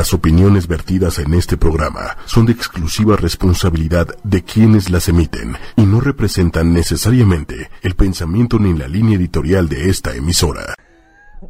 [0.00, 5.84] Las opiniones vertidas en este programa son de exclusiva responsabilidad de quienes las emiten y
[5.84, 10.74] no representan necesariamente el pensamiento ni la línea editorial de esta emisora.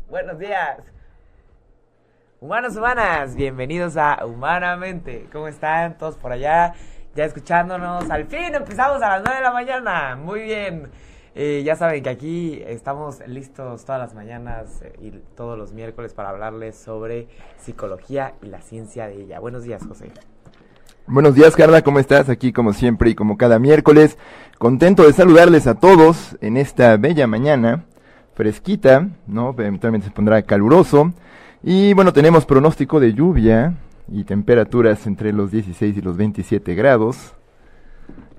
[0.08, 0.78] Buenos días.
[2.40, 5.28] Humanos, humanas, bienvenidos a Humanamente.
[5.32, 6.74] ¿Cómo están todos por allá?
[7.14, 8.10] Ya escuchándonos.
[8.10, 10.16] Al fin empezamos a las 9 de la mañana.
[10.16, 10.90] Muy bien.
[11.34, 16.12] Eh, ya saben que aquí estamos listos todas las mañanas eh, y todos los miércoles
[16.12, 19.38] para hablarles sobre psicología y la ciencia de ella.
[19.38, 20.10] Buenos días, José.
[21.06, 22.28] Buenos días, Carla, ¿cómo estás?
[22.28, 24.18] Aquí como siempre y como cada miércoles.
[24.58, 27.84] Contento de saludarles a todos en esta bella mañana,
[28.34, 29.54] fresquita, ¿no?
[29.56, 31.12] Eventualmente se pondrá caluroso.
[31.62, 33.74] Y bueno, tenemos pronóstico de lluvia
[34.08, 37.34] y temperaturas entre los 16 y los 27 grados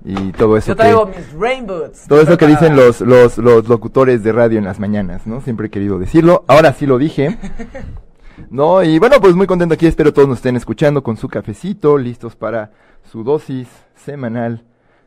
[0.04, 0.68] y todo eso.
[0.68, 2.06] Yo traigo mis rain boots.
[2.08, 5.40] Todo eso que dicen los, los, los locutores de radio en las mañanas, ¿no?
[5.40, 6.44] Siempre he querido decirlo.
[6.48, 7.38] Ahora sí lo dije.
[8.50, 8.82] ¿No?
[8.82, 9.86] Y bueno, pues muy contento aquí.
[9.86, 12.70] Espero todos nos estén escuchando con su cafecito, listos para
[13.10, 14.64] su dosis semanal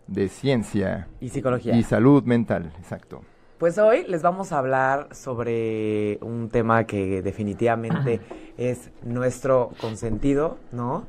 [0.08, 1.08] de ciencia.
[1.20, 1.76] Y psicología.
[1.76, 3.22] Y salud mental, exacto.
[3.58, 8.20] Pues hoy les vamos a hablar sobre un tema que definitivamente
[8.58, 11.06] es nuestro consentido, ¿no?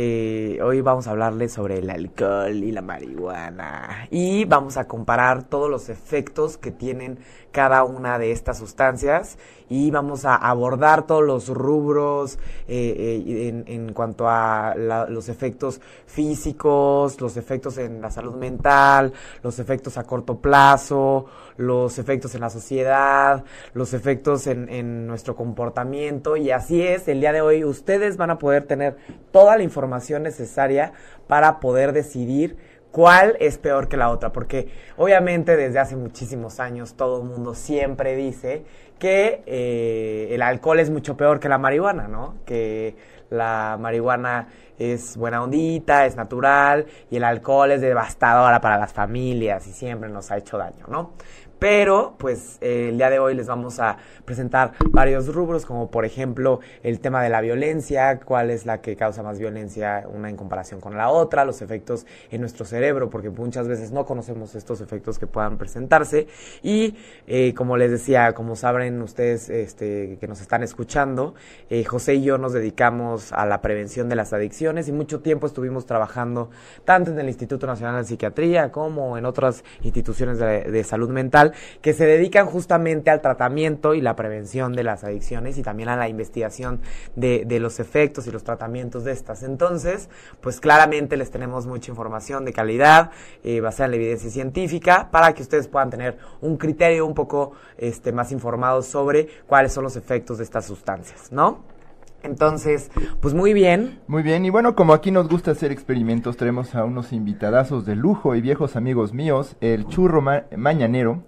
[0.00, 4.06] Eh, hoy vamos a hablarles sobre el alcohol y la marihuana.
[4.12, 7.18] Y vamos a comparar todos los efectos que tienen
[7.50, 9.38] cada una de estas sustancias
[9.68, 17.20] y vamos a abordar todos los rubros eh, eh, en, cuanto a los efectos físicos,
[17.20, 22.50] los efectos en la salud mental, los efectos a corto plazo, los efectos en la
[22.50, 26.36] sociedad, los efectos en, en nuestro comportamiento.
[26.36, 28.96] Y así es, el día de hoy ustedes van a poder tener
[29.32, 30.92] toda la información necesaria
[31.26, 32.56] para poder decidir
[32.90, 37.54] cuál es peor que la otra, porque obviamente desde hace muchísimos años todo el mundo
[37.54, 38.64] siempre dice
[38.98, 42.36] que eh, el alcohol es mucho peor que la marihuana, ¿no?
[42.44, 42.96] Que
[43.30, 49.66] la marihuana es buena ondita, es natural y el alcohol es devastadora para las familias
[49.66, 51.12] y siempre nos ha hecho daño, ¿no?
[51.58, 56.04] Pero, pues, eh, el día de hoy les vamos a presentar varios rubros, como por
[56.04, 60.36] ejemplo el tema de la violencia, cuál es la que causa más violencia una en
[60.36, 64.80] comparación con la otra, los efectos en nuestro cerebro, porque muchas veces no conocemos estos
[64.80, 66.28] efectos que puedan presentarse.
[66.62, 71.34] Y, eh, como les decía, como saben ustedes este, que nos están escuchando,
[71.70, 75.46] eh, José y yo nos dedicamos a la prevención de las adicciones y mucho tiempo
[75.48, 76.50] estuvimos trabajando
[76.84, 81.47] tanto en el Instituto Nacional de Psiquiatría como en otras instituciones de salud mental
[81.80, 85.96] que se dedican justamente al tratamiento y la prevención de las adicciones y también a
[85.96, 86.80] la investigación
[87.16, 89.42] de, los efectos y los tratamientos de estas.
[89.42, 90.08] Entonces,
[90.40, 93.10] pues claramente les tenemos mucha información de calidad
[93.42, 97.52] eh, basada en la evidencia científica para que ustedes puedan tener un criterio un poco
[97.76, 101.78] este, más informado sobre cuáles son los efectos de estas sustancias, ¿no?
[102.22, 104.00] Entonces, pues muy bien.
[104.08, 107.94] Muy bien, y bueno, como aquí nos gusta hacer experimentos, tenemos a unos invitadazos de
[107.94, 110.22] lujo y viejos amigos míos, el churro
[110.56, 111.22] mañanero,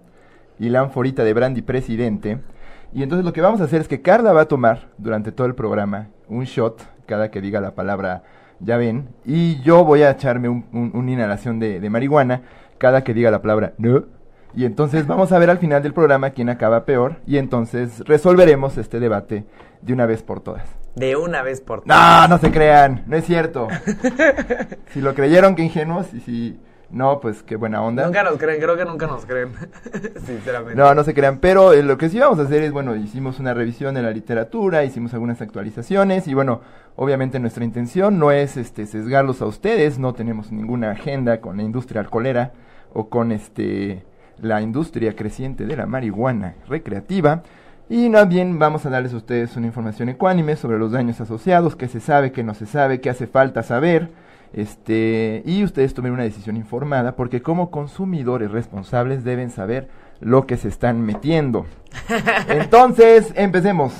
[0.60, 2.38] y la anforita de brandy presidente.
[2.92, 5.46] Y entonces lo que vamos a hacer es que Carla va a tomar durante todo
[5.46, 8.22] el programa un shot cada que diga la palabra
[8.60, 12.42] ya ven, y yo voy a echarme un, una inhalación de, de, marihuana
[12.76, 14.04] cada que diga la palabra no.
[14.54, 18.76] Y entonces vamos a ver al final del programa quién acaba peor y entonces resolveremos
[18.76, 19.44] este debate
[19.80, 20.68] de una vez por todas.
[20.94, 22.28] De una vez por todas.
[22.28, 23.68] No, no se crean, no es cierto.
[24.92, 26.60] si lo creyeron, que ingenuos, y si
[26.92, 28.04] no, pues qué buena onda.
[28.04, 29.52] Nunca nos creen, creo que nunca nos creen,
[30.26, 30.74] sinceramente.
[30.74, 33.38] No, no se crean, pero eh, lo que sí vamos a hacer es, bueno, hicimos
[33.38, 36.62] una revisión de la literatura, hicimos algunas actualizaciones y bueno,
[36.96, 41.62] obviamente nuestra intención no es este sesgarlos a ustedes, no tenemos ninguna agenda con la
[41.62, 42.52] industria alcoholera
[42.92, 44.04] o con este
[44.40, 47.42] la industria creciente de la marihuana recreativa.
[47.88, 51.76] Y más bien vamos a darles a ustedes una información ecuánime sobre los daños asociados,
[51.76, 54.10] qué se sabe, qué no se sabe, qué hace falta saber
[54.52, 59.88] este, y ustedes tomen una decisión informada porque como consumidores responsables deben saber
[60.20, 61.66] lo que se están metiendo.
[62.48, 63.92] Entonces, empecemos.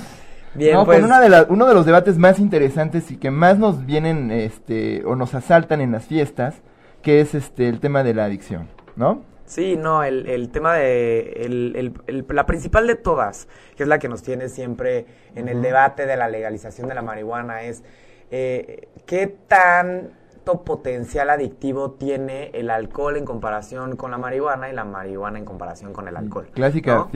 [0.53, 1.03] Bien, con pues.
[1.03, 5.15] una de uno de los debates más interesantes y que más nos vienen este, o
[5.15, 6.55] nos asaltan en las fiestas,
[7.01, 8.67] que es este, el tema de la adicción,
[8.97, 9.23] ¿no?
[9.45, 13.99] Sí, no, el, el tema de el, el, la principal de todas, que es la
[13.99, 15.05] que nos tiene siempre
[15.35, 17.83] en el debate de la legalización de la marihuana, es
[18.29, 20.11] eh, qué tan
[20.43, 25.93] potencial adictivo tiene el alcohol en comparación con la marihuana y la marihuana en comparación
[25.93, 26.47] con el alcohol.
[26.53, 27.07] Clásica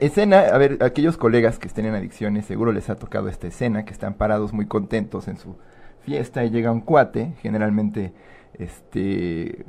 [0.00, 3.84] escena, a ver, aquellos colegas que estén en adicciones, seguro les ha tocado esta escena,
[3.84, 5.56] que están parados muy contentos en su
[6.00, 8.12] fiesta y llega un cuate, generalmente
[8.54, 9.64] este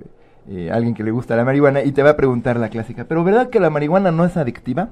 [0.50, 3.24] eh, alguien que le gusta la marihuana, y te va a preguntar la clásica, pero
[3.24, 4.90] ¿verdad que la marihuana no es adictiva?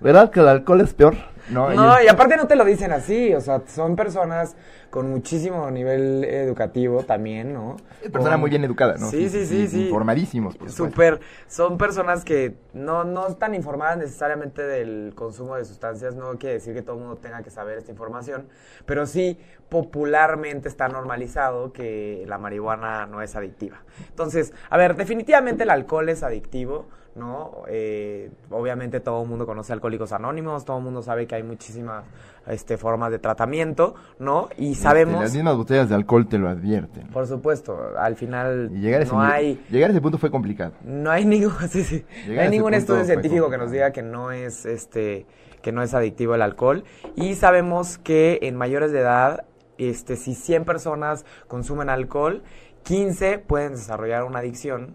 [0.00, 1.16] ¿Verdad que el alcohol es peor?
[1.50, 2.02] ¿No?
[2.02, 4.56] Y aparte no te lo dicen así, o sea, son personas
[4.90, 7.76] con muchísimo nivel educativo también, ¿no?
[8.00, 9.10] persona Con- muy bien educada, ¿no?
[9.10, 9.84] Sí, sí, sí, sí.
[9.86, 10.70] Informadísimos, por.
[10.70, 16.54] Súper, son personas que no, no están informadas necesariamente del consumo de sustancias, no quiere
[16.54, 18.46] decir que todo el mundo tenga que saber esta información,
[18.86, 19.38] pero sí
[19.68, 23.82] popularmente está normalizado que la marihuana no es adictiva.
[24.08, 27.62] Entonces, a ver, definitivamente el alcohol es adictivo, ¿no?
[27.68, 32.04] Eh, obviamente todo el mundo conoce Alcohólicos Anónimos, todo el mundo sabe que hay muchísimas
[32.46, 34.48] este, formas de tratamiento, ¿no?
[34.56, 35.22] Y Este, sabemos...
[35.22, 37.08] las mismas botellas de alcohol te lo advierten.
[37.08, 40.30] Por supuesto, al final Y llegar a, ese, no hay llegar a ese punto fue
[40.30, 40.72] complicado.
[40.84, 42.04] no hay ningún sí, sí.
[42.26, 45.26] Llegar No hay ningún estudio científico que nos diga que no es este
[45.62, 46.84] que no es adictivo el alcohol
[47.16, 49.44] y sabemos que en mayores de edad
[49.78, 52.42] este si 100 personas consumen alcohol,
[52.84, 54.94] 15 pueden desarrollar una adicción.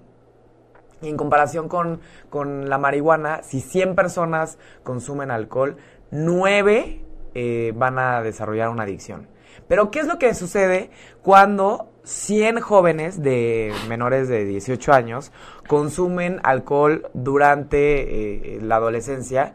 [1.02, 2.00] En comparación con,
[2.30, 5.78] con la marihuana, si 100 personas consumen alcohol,
[6.12, 7.02] 9
[7.34, 9.28] eh, van a desarrollar una adicción.
[9.68, 10.92] Pero, ¿qué es lo que sucede
[11.24, 15.32] cuando 100 jóvenes de menores de 18 años
[15.68, 19.54] consumen alcohol durante eh, la adolescencia?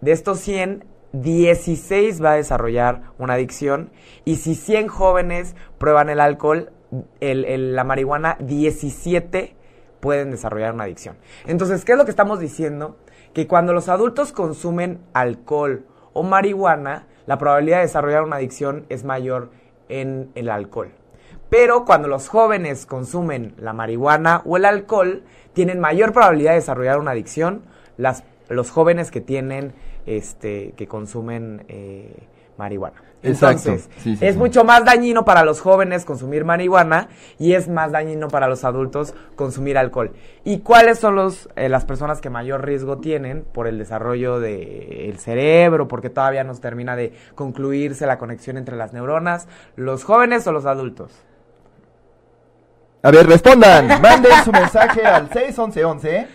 [0.00, 3.90] De estos 100, 16 va a desarrollar una adicción.
[4.24, 6.72] Y si 100 jóvenes prueban el alcohol,
[7.20, 9.56] el- la marihuana, 17
[10.00, 11.16] pueden desarrollar una adicción.
[11.46, 12.96] Entonces, ¿qué es lo que estamos diciendo?
[13.32, 19.04] Que cuando los adultos consumen alcohol o marihuana, la probabilidad de desarrollar una adicción es
[19.04, 19.50] mayor
[19.88, 20.92] en el alcohol.
[21.48, 26.98] Pero cuando los jóvenes consumen la marihuana o el alcohol, tienen mayor probabilidad de desarrollar
[26.98, 27.62] una adicción
[27.96, 29.74] las, los jóvenes que tienen,
[30.06, 32.14] este, que consumen eh,
[32.60, 33.02] marihuana.
[33.22, 33.70] Exacto.
[33.70, 34.38] Entonces, Sí, sí, es sí.
[34.38, 37.08] mucho más dañino para los jóvenes consumir marihuana
[37.38, 40.12] y es más dañino para los adultos consumir alcohol.
[40.44, 45.18] ¿Y cuáles son los, eh, las personas que mayor riesgo tienen por el desarrollo del
[45.18, 49.48] cerebro, porque todavía no se termina de concluirse la conexión entre las neuronas?
[49.76, 51.12] ¿Los jóvenes o los adultos?
[53.02, 53.86] A ver, respondan.
[54.02, 56.26] Manden su mensaje al 61111.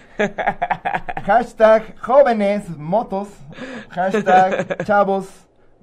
[1.25, 3.27] Hashtag jóvenes motos.
[3.89, 5.27] Hashtag chavos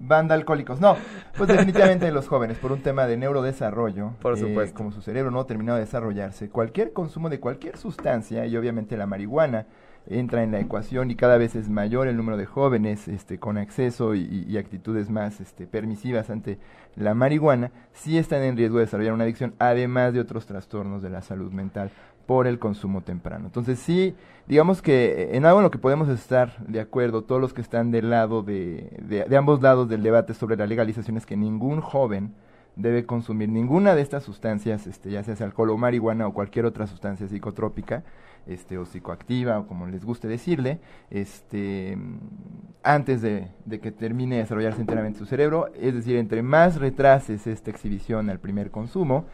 [0.03, 0.81] banda alcohólicos.
[0.81, 0.97] No,
[1.37, 4.13] pues definitivamente los jóvenes, por un tema de neurodesarrollo.
[4.21, 4.77] Por eh, supuesto.
[4.77, 8.97] como su cerebro no ha terminado de desarrollarse, cualquier consumo de cualquier sustancia, y obviamente
[8.97, 9.67] la marihuana,
[10.09, 13.57] entra en la ecuación y cada vez es mayor el número de jóvenes este, con
[13.57, 16.59] acceso y, y- y actitudes más este, permisivas ante
[16.97, 21.11] la marihuana, sí están en riesgo de desarrollar una adicción, además de otros trastornos de
[21.11, 21.93] la salud mental
[22.27, 23.47] por el consumo temprano.
[23.47, 24.15] Entonces sí,
[24.47, 27.61] digamos que eh, en algo en lo que podemos estar de acuerdo, todos los que
[27.61, 31.37] están del lado de, de, de ambos lados del debate sobre la legalización es que
[31.37, 32.35] ningún joven
[32.77, 36.87] debe consumir ninguna de estas sustancias, este, ya sea alcohol o marihuana o cualquier otra
[36.87, 38.03] sustancia psicotrópica,
[38.47, 40.81] este, o psicoactiva, o como les guste decirle,
[41.11, 41.97] este,
[42.83, 45.71] antes de, de que termine de desarrollarse enteramente su cerebro.
[45.75, 49.27] Es decir, entre más retrases esta exhibición al primer consumo,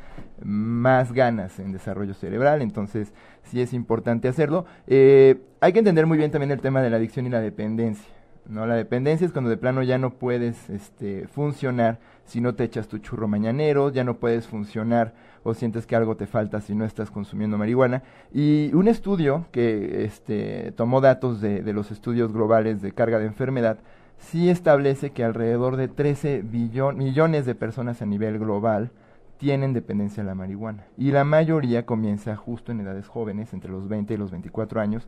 [0.42, 2.62] más ganas en desarrollo cerebral.
[2.62, 3.12] Entonces,
[3.44, 4.66] sí es importante hacerlo.
[4.86, 8.17] Eh, hay que entender muy bien también el tema de la adicción y la dependencia.
[8.48, 8.66] ¿No?
[8.66, 12.88] La dependencia es cuando de plano ya no puedes este, funcionar si no te echas
[12.88, 15.14] tu churro mañanero, ya no puedes funcionar
[15.44, 18.02] o sientes que algo te falta si no estás consumiendo marihuana.
[18.32, 23.78] Y un estudio que este, tomó datos de, los estudios globales de carga de enfermedad,
[24.18, 28.90] sí establece que alrededor de 13 billon- millones de personas a nivel global
[29.38, 30.84] tienen dependencia a la marihuana.
[30.98, 35.06] Y la mayoría comienza justo en edades jóvenes, entre los 20 y los 24 años,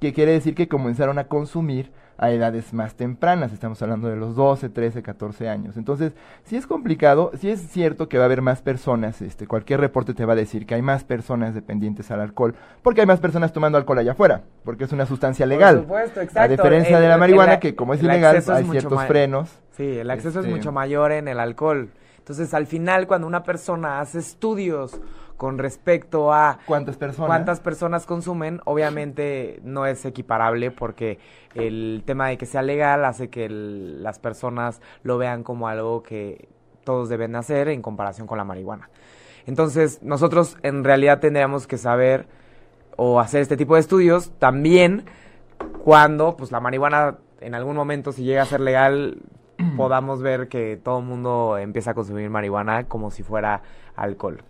[0.00, 4.36] que quiere decir que comenzaron a consumir a edades más tempranas, estamos hablando de los
[4.36, 5.78] 12, 13, 14 años.
[5.78, 6.12] Entonces,
[6.44, 10.12] sí es complicado, sí es cierto que va a haber más personas, este, cualquier reporte
[10.12, 13.54] te va a decir que hay más personas dependientes al alcohol, porque hay más personas
[13.54, 15.76] tomando alcohol allá afuera, porque es una sustancia legal.
[15.76, 16.50] Por supuesto, A exacto.
[16.50, 19.48] diferencia El- de la marihuana, el- que como es ilegal, es hay ciertos frenos.
[19.76, 21.88] Sí, el acceso es Este- mucho mayor en el alcohol.
[22.18, 25.00] Entonces, al final, cuando una persona hace estudios
[25.40, 27.26] con respecto a ¿Cuántas personas?
[27.26, 31.18] cuántas personas consumen, obviamente no es equiparable porque
[31.54, 36.02] el tema de que sea legal hace que el- las personas lo vean como algo
[36.02, 36.50] que
[36.84, 38.90] todos deben hacer en comparación con la marihuana.
[39.46, 42.26] Entonces, nosotros en realidad tendríamos que saber
[42.98, 45.06] o hacer este tipo de estudios también
[45.82, 49.22] cuando pues la marihuana en algún momento si llega a ser legal
[49.74, 53.62] podamos ver que todo el mundo empieza a consumir marihuana como si fuera
[53.96, 54.42] alcohol.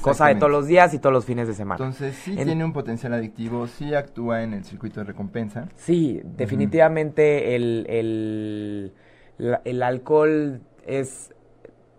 [0.00, 1.76] Cosa de todos los días y todos los fines de semana.
[1.82, 5.68] Entonces, sí En- tiene un potencial adictivo, sí actúa en el circuito de recompensa.
[5.76, 8.92] Sí, definitivamente el, el,
[9.38, 11.32] la- el alcohol es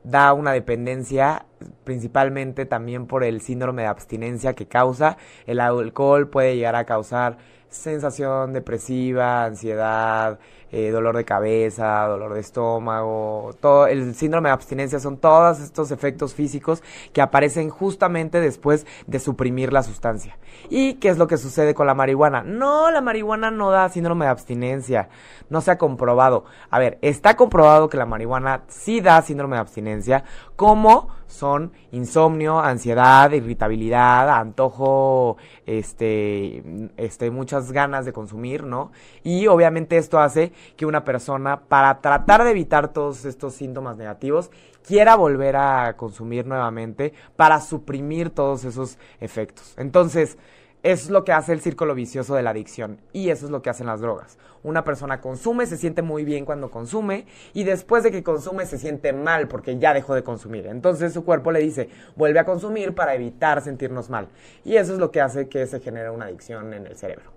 [0.03, 1.45] da una dependencia
[1.83, 5.17] principalmente también por el síndrome de abstinencia que causa.
[5.45, 7.37] El alcohol puede llegar a causar
[7.69, 10.39] sensación depresiva, ansiedad,
[10.71, 15.91] eh, dolor de cabeza, dolor de estómago, todo el síndrome de abstinencia son todos estos
[15.91, 16.83] efectos físicos
[17.13, 20.37] que aparecen justamente después de suprimir la sustancia.
[20.69, 22.43] ¿Y qué es lo que sucede con la marihuana?
[22.43, 25.09] No, la marihuana no da síndrome de abstinencia,
[25.49, 26.45] no se ha comprobado.
[26.69, 30.23] A ver, está comprobado que la marihuana sí da síndrome de abstinencia,
[30.55, 36.63] como son insomnio, ansiedad, irritabilidad, antojo, este,
[36.97, 38.91] este, muchas ganas de consumir, ¿no?
[39.23, 44.51] Y obviamente esto hace que una persona, para tratar de evitar todos estos síntomas negativos,
[44.85, 49.73] quiera volver a consumir nuevamente para suprimir todos esos efectos.
[49.77, 50.37] Entonces,
[50.83, 53.69] es lo que hace el círculo vicioso de la adicción y eso es lo que
[53.69, 54.37] hacen las drogas.
[54.63, 58.77] Una persona consume, se siente muy bien cuando consume y después de que consume se
[58.77, 60.67] siente mal porque ya dejó de consumir.
[60.67, 64.29] Entonces su cuerpo le dice, vuelve a consumir para evitar sentirnos mal.
[64.63, 67.31] Y eso es lo que hace que se genere una adicción en el cerebro.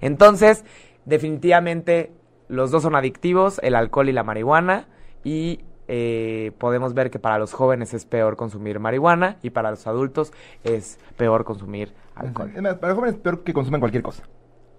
[0.00, 0.64] Entonces,
[1.04, 2.12] definitivamente
[2.50, 4.86] los dos son adictivos, el alcohol y la marihuana,
[5.24, 9.86] y eh, podemos ver que para los jóvenes es peor consumir marihuana y para los
[9.86, 12.50] adultos es peor consumir alcohol.
[12.52, 14.22] para los jóvenes es peor que consuman cualquier cosa.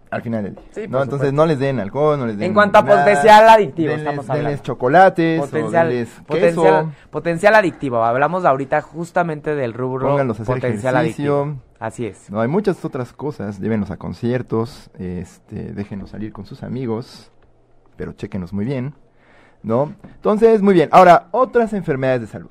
[0.10, 0.64] Al final del día.
[0.72, 1.02] Sí, ¿no?
[1.04, 1.32] Entonces supuesto.
[1.32, 2.48] no les den alcohol, no les den.
[2.48, 4.50] En cuanto a nada, potencial adictivo, denles- estamos hablando.
[4.50, 8.04] denles chocolates, Potencial, o denles queso, potencial adictivo.
[8.04, 11.42] Hablamos ahorita justamente del rubro a hacer potencial ejercicio.
[11.44, 11.62] adictivo.
[11.80, 12.30] Así es.
[12.30, 13.60] No, hay muchas otras cosas.
[13.62, 17.32] Llévenlos a conciertos, este, déjenlos salir con sus amigos,
[17.98, 18.94] pero chéquenos muy bien,
[19.64, 19.94] ¿no?
[20.16, 20.90] Entonces, muy bien.
[20.92, 22.50] Ahora, otras enfermedades de salud.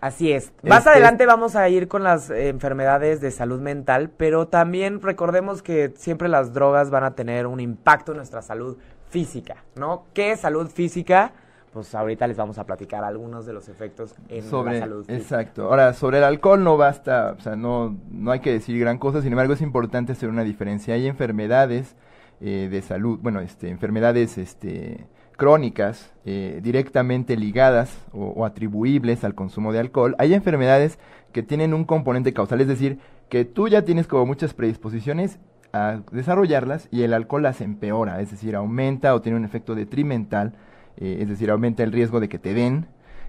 [0.00, 0.52] Así es.
[0.62, 5.62] Más Este- adelante vamos a ir con las enfermedades de salud mental, pero también recordemos
[5.62, 8.76] que siempre las drogas van a tener un impacto en nuestra salud
[9.08, 10.04] física, ¿no?
[10.12, 11.32] ¿Qué es salud física?
[11.72, 15.16] Pues ahorita les vamos a platicar algunos de los efectos en sobre, la salud física.
[15.22, 15.64] exacto.
[15.64, 19.22] Ahora, sobre el alcohol no basta, o sea, no, no hay que decir gran cosa,
[19.22, 20.94] sin embargo es importante hacer una diferencia.
[20.94, 21.96] Hay enfermedades
[22.40, 29.72] eh, de salud, bueno, este, enfermedades este, crónicas eh, directamente ligadas o, atribuibles al consumo
[29.72, 30.14] de alcohol.
[30.18, 30.98] Hay enfermedades
[31.32, 32.98] que tienen un componente causal, es decir,
[33.28, 35.38] que tú ya tienes como muchas predisposiciones
[35.72, 40.54] a desarrollarlas y el alcohol las empeora, es decir, aumenta o tiene un efecto detrimental,
[40.96, 42.86] eh, es decir, aumenta el riesgo de que te den.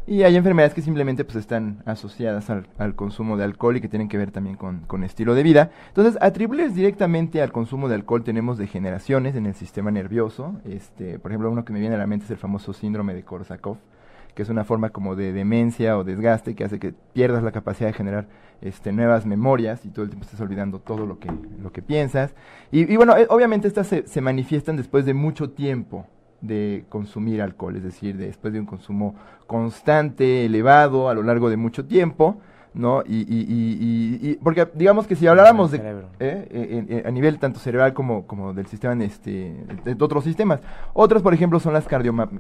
[0.08, 4.08] Y hay enfermedades que simplemente pues están asociadas al, consumo de alcohol y que tienen
[4.08, 5.72] que ver también con, estilo de vida.
[5.88, 10.62] Entonces, atribuibles directamente al consumo de alcohol tenemos degeneraciones en el sistema nervioso.
[10.64, 13.24] Este, por ejemplo, uno que me viene a la mente es el famoso síndrome de
[13.24, 13.80] Korsakoff,
[14.36, 17.90] que es una forma como de demencia o desgaste que hace que pierdas la capacidad
[17.90, 18.28] de generar
[18.62, 21.32] este, nuevas memorias y todo el tiempo estés olvidando todo lo que,
[21.64, 22.36] lo que piensas.
[22.72, 26.06] Y, y bueno, eh, obviamente estas se manifiestan después de mucho tiempo
[26.42, 29.16] de consumir alcohol, es decir, de- después de un consumo
[29.48, 32.38] constante, elevado, a lo largo de mucho tiempo,
[32.74, 33.04] ¿no?
[33.08, 35.78] Y, y, y, y- y- porque digamos que si habláramos de.
[36.20, 36.48] ¿eh?
[36.50, 40.60] Eh, eh, a nivel tanto cerebral como, como del sistema, este, de, de otros sistemas.
[40.94, 41.88] Otras, por ejemplo, son las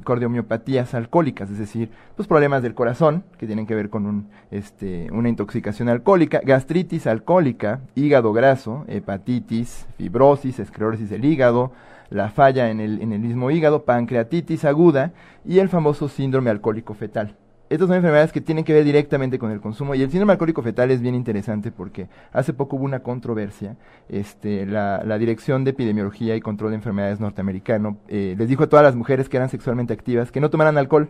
[0.03, 5.07] cardiomiopatías alcohólicas, es decir, pues problemas del corazón que tienen que ver con un, este,
[5.11, 11.71] una intoxicación alcohólica, gastritis alcohólica, hígado graso, hepatitis, fibrosis, esclerosis del hígado,
[12.09, 15.13] la falla en el, en el mismo hígado, pancreatitis aguda
[15.45, 17.35] y el famoso síndrome alcohólico fetal.
[17.67, 20.61] Estas son enfermedades que tienen que ver directamente con el consumo y el síndrome alcohólico
[20.61, 23.75] fetal es bien interesante porque hace poco hubo una controversia.
[24.07, 28.69] Este, la, la Dirección de Epidemiología y Control de Enfermedades norteamericano eh, les dijo a
[28.69, 31.09] todas las mujeres que eran sexualmente activas que no tomaran alcohol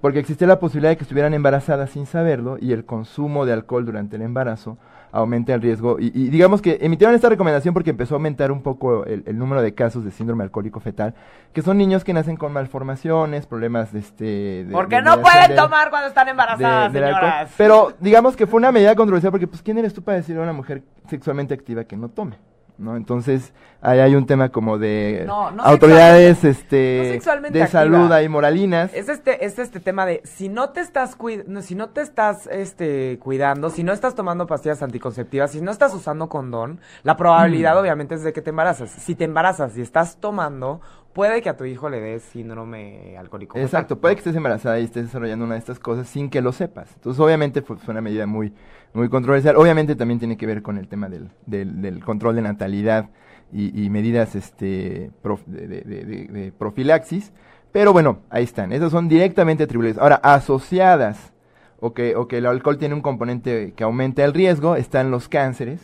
[0.00, 3.84] porque existía la posibilidad de que estuvieran embarazadas sin saberlo y el consumo de alcohol
[3.84, 4.78] durante el embarazo
[5.12, 5.98] aumenta el riesgo.
[6.00, 9.38] Y, y digamos que emitieron esta recomendación porque empezó a aumentar un poco el, el
[9.38, 11.14] número de casos de síndrome alcohólico fetal,
[11.52, 14.24] que son niños que nacen con malformaciones, problemas de este...
[14.64, 17.50] de- Porque de no pueden tomar cuando están embarazadas, señoras.
[17.56, 20.44] Pero digamos que fue una medida controversial porque, pues, ¿quién eres tú para decirle a
[20.44, 22.36] una mujer sexualmente activa que no tome?
[22.78, 22.96] ¿No?
[22.96, 27.80] Entonces, ahí hay un tema como de No, no autoridades no este, sexualmente de activa.
[27.82, 28.92] salud ahí moralinas.
[28.94, 32.48] Es este, es este tema de si no te estás no, si no te estás
[32.48, 37.18] este cuidando, si no estás tomando pastillas anticonceptivas, si no estás usando condón, la Mm.
[37.18, 38.90] probabilidad obviamente es de que te embarazas.
[38.90, 40.80] Si te embarazas y estás tomando,
[41.12, 43.58] puede que a tu hijo le des síndrome alcohólico.
[43.58, 46.52] Exacto, puede que estés embarazada y estés desarrollando una de estas cosas sin que lo
[46.52, 46.90] sepas.
[46.94, 48.52] Entonces, obviamente fue, fue una medida muy,
[48.94, 49.56] muy controversial.
[49.56, 53.10] Obviamente también tiene que ver con el tema del, del, del control de natalidad
[53.52, 57.32] y, y medidas este, prof- de, de- de- de- de profilaxis.
[57.72, 58.72] Pero bueno, ahí están.
[58.72, 59.98] Esas son directamente atribuibles.
[59.98, 61.32] Ahora, asociadas
[61.80, 65.28] o que, o que el alcohol tiene un componente que aumenta el riesgo, están los
[65.28, 65.80] cánceres,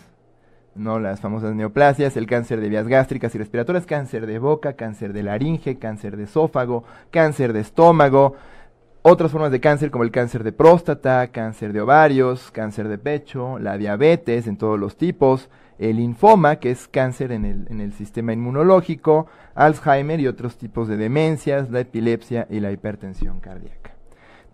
[0.75, 0.99] ¿no?
[0.99, 5.23] Las famosas neoplasias, el cáncer de vías gástricas y respiratorias, cáncer de boca, cáncer de
[5.23, 8.35] laringe, cáncer de esófago, cáncer de estómago.
[9.03, 13.59] otras formas de cáncer como el cáncer de próstata, cáncer de ovarios, cáncer de pecho,
[13.59, 15.49] la diabetes en todos los tipos,
[15.79, 20.89] el linfoma, que es cáncer en el, en el sistema inmunológico, Alzheimer y otros tipos
[20.89, 23.98] de demencias, la epilepsia y la hipertensión cardíaca.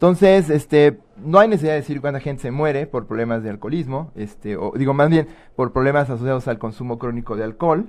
[0.05, 4.13] Entonces, este, no hay necesidad de decir cuánta gente se muere por problemas de alcoholismo,
[4.15, 7.87] este, o digo más bien por problemas asociados al consumo crónico de alcohol,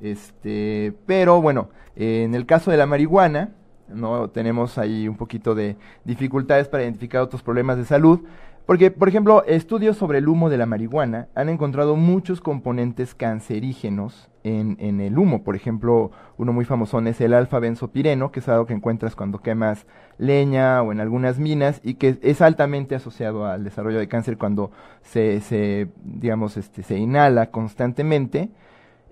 [0.00, 3.50] este, pero bueno, en el caso de la marihuana,
[3.88, 8.20] no tenemos ahí un poquito de dificultades para identificar otros problemas de salud,
[8.64, 14.30] porque, por ejemplo, estudios sobre el humo de la marihuana han encontrado muchos componentes cancerígenos
[14.46, 15.42] en, el humo.
[15.42, 19.86] Por ejemplo, uno muy famoso es el alfa-benzopireno, que es algo que encuentras cuando quemas
[20.18, 24.70] leña o en algunas minas y que es altamente asociado al desarrollo de cáncer cuando
[25.02, 28.50] se, se digamos, este, se inhala constantemente.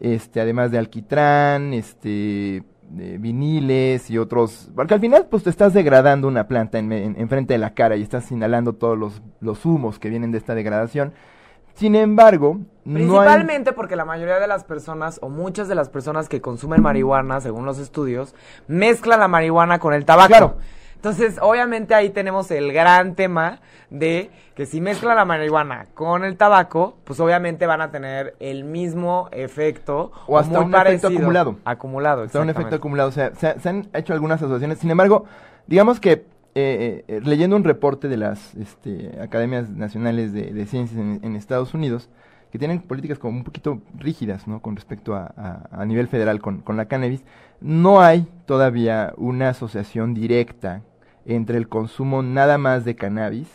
[0.00, 6.29] Este, además de alquitrán, este, viniles y otros, porque al final pues te estás degradando
[6.29, 9.99] una planta en, en, frente de la cara y estás inhalando todos los, los, humos
[9.99, 11.12] que vienen de esta degradación.
[11.75, 16.40] Sin embargo, principalmente porque la mayoría de las personas o muchas de las personas que
[16.40, 18.35] consumen marihuana, según los estudios,
[18.69, 20.28] mezclan la marihuana con el tabaco.
[20.28, 20.57] Claro.
[21.04, 26.38] Entonces, obviamente ahí tenemos el gran tema de que si mezcla la marihuana con el
[26.38, 31.57] tabaco, pues obviamente van a tener el mismo efecto o hasta un efecto acumulado.
[31.66, 33.11] Acumulado, hasta un efecto acumulado.
[33.11, 34.78] O sea, se, han hecho algunas asociaciones.
[34.78, 35.26] Sin embargo,
[35.66, 41.37] digamos que eh, eh, leyendo un reporte de las este, academias nacionales de, ciencias en,
[41.37, 42.08] Estados Unidos,
[42.52, 44.62] que tienen políticas como un poquito rígidas, ¿no?
[44.62, 47.25] Con respecto a, a, nivel federal con, con la cannabis,
[47.61, 50.82] no hay todavía una asociación directa
[51.26, 53.49] entre el consumo nada más de cannabis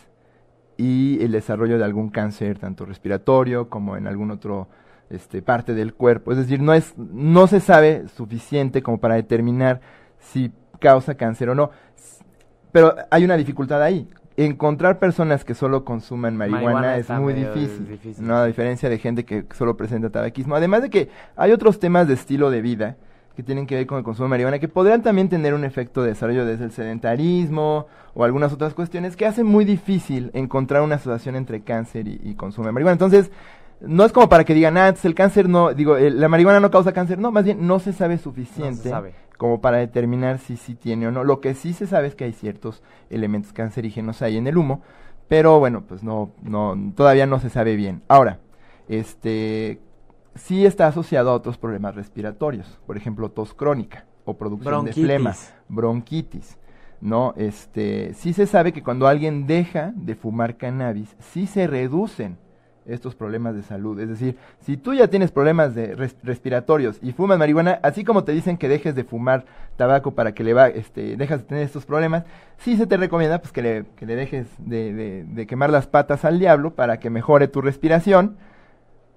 [0.76, 4.68] y el desarrollo de algún cáncer, tanto respiratorio como en algún otro
[5.10, 6.32] este, parte del cuerpo.
[6.32, 9.80] Es decir, no, es, no se sabe suficiente como para determinar
[10.18, 11.70] si causa cáncer o no.
[12.72, 14.08] Pero hay una dificultad ahí.
[14.36, 18.36] Encontrar personas que solo consuman marihuana, es muy difícil, ¿no?
[18.36, 20.54] A diferencia de gente que solo presenta tabaquismo.
[20.54, 22.96] Además de que hay otros temas de estilo de vida
[23.36, 26.02] que tienen que ver con el consumo de marihuana, que podrían también tener un efecto
[26.02, 30.96] de desarrollo desde el sedentarismo o algunas otras cuestiones que hacen muy difícil encontrar una
[30.96, 32.94] asociación entre cáncer y, consumo de marihuana.
[32.94, 33.30] Entonces,
[33.80, 36.92] no es como para que digan, ah, el cáncer no, digo, la marihuana no causa
[36.92, 38.92] cáncer, no, más bien no se sabe suficiente
[39.36, 41.24] como para determinar si sí tiene o no.
[41.24, 44.82] Lo que sí se sabe es que hay ciertos elementos cancerígenos ahí en el humo,
[45.28, 48.02] pero bueno, pues no, no, todavía no se sabe bien.
[48.06, 48.40] Ahora,
[48.88, 49.80] este,
[50.34, 55.34] sí está asociado a otros problemas respiratorios, por ejemplo, tos crónica o producción de flema,
[55.68, 56.58] bronquitis.
[57.00, 57.32] ¿no?
[57.38, 62.36] Este, sí se sabe que cuando alguien deja de fumar cannabis, sí se reducen
[62.86, 63.98] estos problemas de salud.
[64.00, 68.32] Es decir, si tú ya tienes problemas de respiratorios y fumas marihuana, así como te
[68.32, 69.44] dicen que dejes de fumar
[69.76, 72.24] tabaco para que le va, este, dejas de tener estos problemas,
[72.58, 76.24] sí se te recomienda pues que le, que le dejes de, de quemar las patas
[76.24, 78.36] al diablo para que mejore tu respiración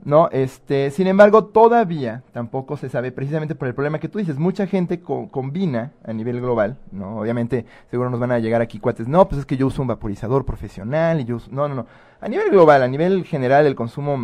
[0.04, 0.30] ¿no?
[0.32, 4.68] Este, sin embargo, todavía tampoco se sabe, precisamente por el problema que tú dices, mucha
[4.68, 7.20] gente combina a nivel global, ¿no?
[7.20, 9.88] Obviamente, seguro nos van a llegar aquí cuates, no, pues es que yo uso un
[9.88, 11.88] vaporizador profesional y yo uso, no, no, no.
[12.22, 14.18] A nivel global, a nivel general, el consumo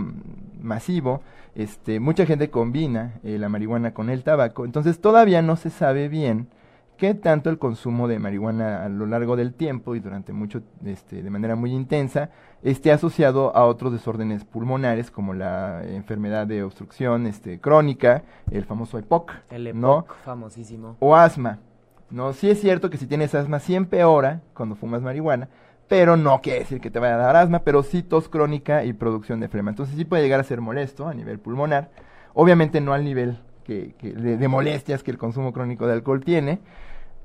[0.61, 1.21] masivo,
[1.55, 6.07] este, mucha gente combina eh, la marihuana con el tabaco, entonces todavía no se sabe
[6.07, 6.47] bien
[6.99, 11.23] qué tanto el consumo de marihuana a lo largo del tiempo y durante mucho, este,
[11.23, 12.29] de manera muy intensa,
[12.61, 18.99] esté asociado a otros desórdenes pulmonares como la enfermedad de obstrucción este, crónica, el famoso
[18.99, 20.97] EPOC, el EPOC, famosísimo.
[20.99, 21.59] O asma.
[22.11, 25.47] No, sí es cierto que si tienes asma sí empeora cuando fumas marihuana,
[25.87, 28.91] pero no quiere decir que te vaya a dar asma, pero sí tos crónica y
[28.91, 29.69] producción de flema.
[29.69, 31.91] Entonces sí puede llegar a ser molesto a nivel pulmonar,
[32.33, 36.59] obviamente no al nivel que, de molestias que el consumo crónico de alcohol tiene,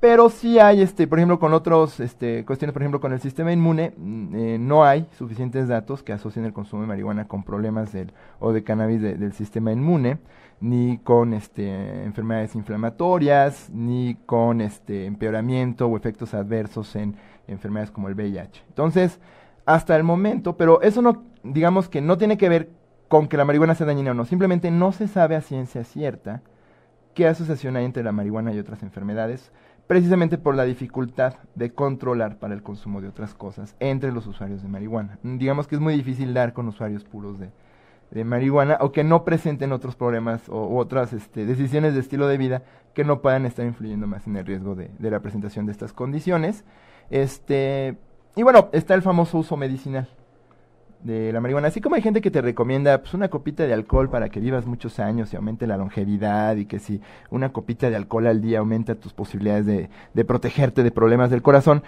[0.05, 3.51] pero sí hay, este, por ejemplo, con otros este, cuestiones, por ejemplo, con el sistema
[3.51, 7.91] inmune, mm, eh, no hay suficientes datos que asocien el consumo de marihuana con problemas
[7.91, 10.19] del, o de cannabis del sistema inmune,
[10.61, 17.15] ni con este, enfermedades inflamatorias, ni con este, empeoramiento o efectos adversos en
[17.47, 18.63] enfermedades como el VIH.
[18.67, 19.19] Entonces,
[19.65, 22.69] hasta el momento, pero eso no, digamos que no tiene que ver
[23.07, 26.43] con que la marihuana sea dañina o no, simplemente no se sabe a ciencia cierta
[27.15, 29.51] qué asociación hay entre la marihuana y otras enfermedades
[29.87, 34.61] precisamente por la dificultad de controlar para el consumo de otras cosas entre los usuarios
[34.63, 35.19] de marihuana.
[35.23, 37.51] Digamos que es muy difícil dar con usuarios puros de,
[38.23, 42.63] marihuana o que no presenten otros problemas o otras este, decisiones de estilo de vida
[42.93, 46.63] que no puedan estar influyendo más en el riesgo de, la presentación de estas condiciones.
[47.09, 47.97] Este,
[48.35, 50.07] y bueno, está el famoso uso medicinal.
[51.05, 51.67] De la marihuana.
[51.67, 54.65] Así como hay gente que te recomienda pues, una copita de alcohol para que vivas
[54.65, 58.59] muchos años y aumente la longevidad y que si una copita de alcohol al día
[58.59, 61.83] aumenta tus posibilidades de, de protegerte de problemas del corazón,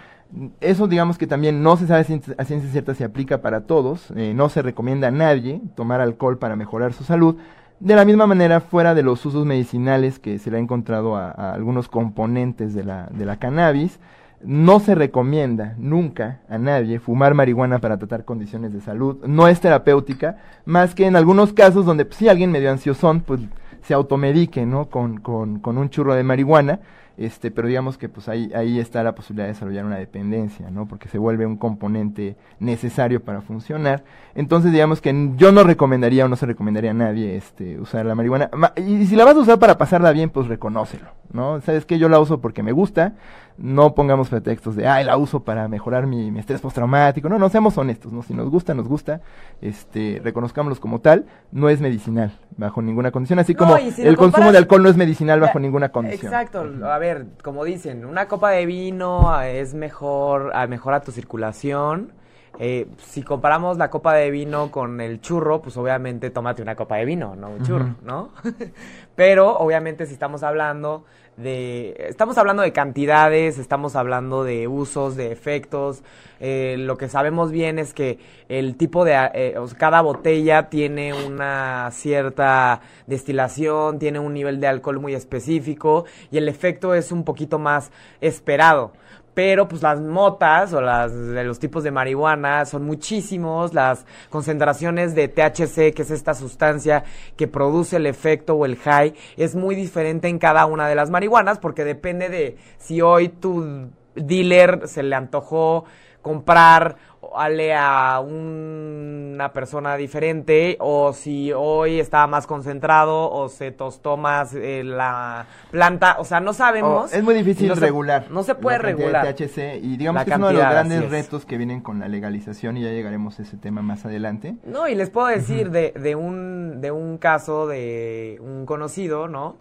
[0.62, 4.34] eso digamos que también no se sabe a ciencia cierta si aplica para todos, eh,
[4.36, 7.38] no se recomienda a nadie tomar alcohol para mejorar su salud.
[7.80, 11.30] De la misma manera, fuera de los usos medicinales que se le ha encontrado a,
[11.30, 14.00] a algunos componentes de la, de la cannabis,
[14.44, 19.26] no se recomienda nunca a nadie fumar marihuana para tratar condiciones de salud.
[19.26, 23.42] No es terapéutica, más que en algunos casos donde pues, si alguien medio ansiosón, pues
[23.82, 24.90] se automedique, ¿no?
[24.90, 26.80] Con, con, con un churro de marihuana
[27.18, 30.88] este, pero digamos que pues ahí, ahí está la posibilidad de desarrollar una dependencia, ¿no?
[30.88, 34.04] Porque se vuelve un componente necesario para funcionar.
[34.36, 38.14] Entonces, digamos que yo no recomendaría o no se recomendaría a nadie este, usar la
[38.14, 38.52] marihuana.
[38.76, 41.60] Y si la vas a usar para pasarla bien, pues reconócelo, ¿no?
[41.62, 43.16] Sabes que yo la uso porque me gusta,
[43.58, 47.28] no pongamos pretextos de, ay, la uso para mejorar mi, mi estrés postraumático.
[47.28, 48.22] No, no, seamos honestos, ¿no?
[48.22, 49.22] Si nos gusta, nos gusta,
[49.62, 54.60] este, reconozcámoslos como tal, no es medicinal, bajo ninguna condición, así como el consumo de
[54.60, 56.32] alcohol no es medicinal bajo ninguna condición.
[56.32, 62.14] Exacto, a ver, como dicen, una copa de vino es mejor, mejora tu circulación,
[62.60, 66.96] eh, si comparamos la copa de vino con el churro, pues obviamente tómate una copa
[66.96, 68.32] de vino, no un churro, ¿no?
[69.18, 71.04] Pero obviamente si estamos hablando
[71.38, 76.04] de, estamos hablando de cantidades, estamos hablando de usos, de efectos.
[76.40, 81.90] Eh, lo que sabemos bien es que el tipo de, eh, cada botella tiene una
[81.92, 87.58] cierta destilación, tiene un nivel de alcohol muy específico y el efecto es un poquito
[87.58, 87.90] más
[88.22, 88.92] esperado
[89.38, 95.28] pero pues las motas o las los tipos de marihuana son muchísimos, las concentraciones de
[95.28, 97.04] THC, que es esta sustancia
[97.36, 101.12] que produce el efecto o el high, es muy diferente en cada una de las
[101.12, 105.86] marihuanas porque depende de si hoy tu dealer se le antojó
[106.24, 106.98] comprar
[107.36, 114.54] ale a una persona diferente o si hoy estaba más concentrado o se tostó más
[114.54, 117.12] eh, la planta, o sea, no sabemos.
[117.12, 118.28] Oh, es muy difícil regular.
[118.30, 119.36] no se puede regular.
[119.36, 122.78] THC y digamos que es uno de los grandes retos que vienen con la legalización
[122.78, 124.56] y ya llegaremos a ese tema más adelante.
[124.66, 129.58] No, y les puedo decir de, de un de un caso de un conocido, ¿no?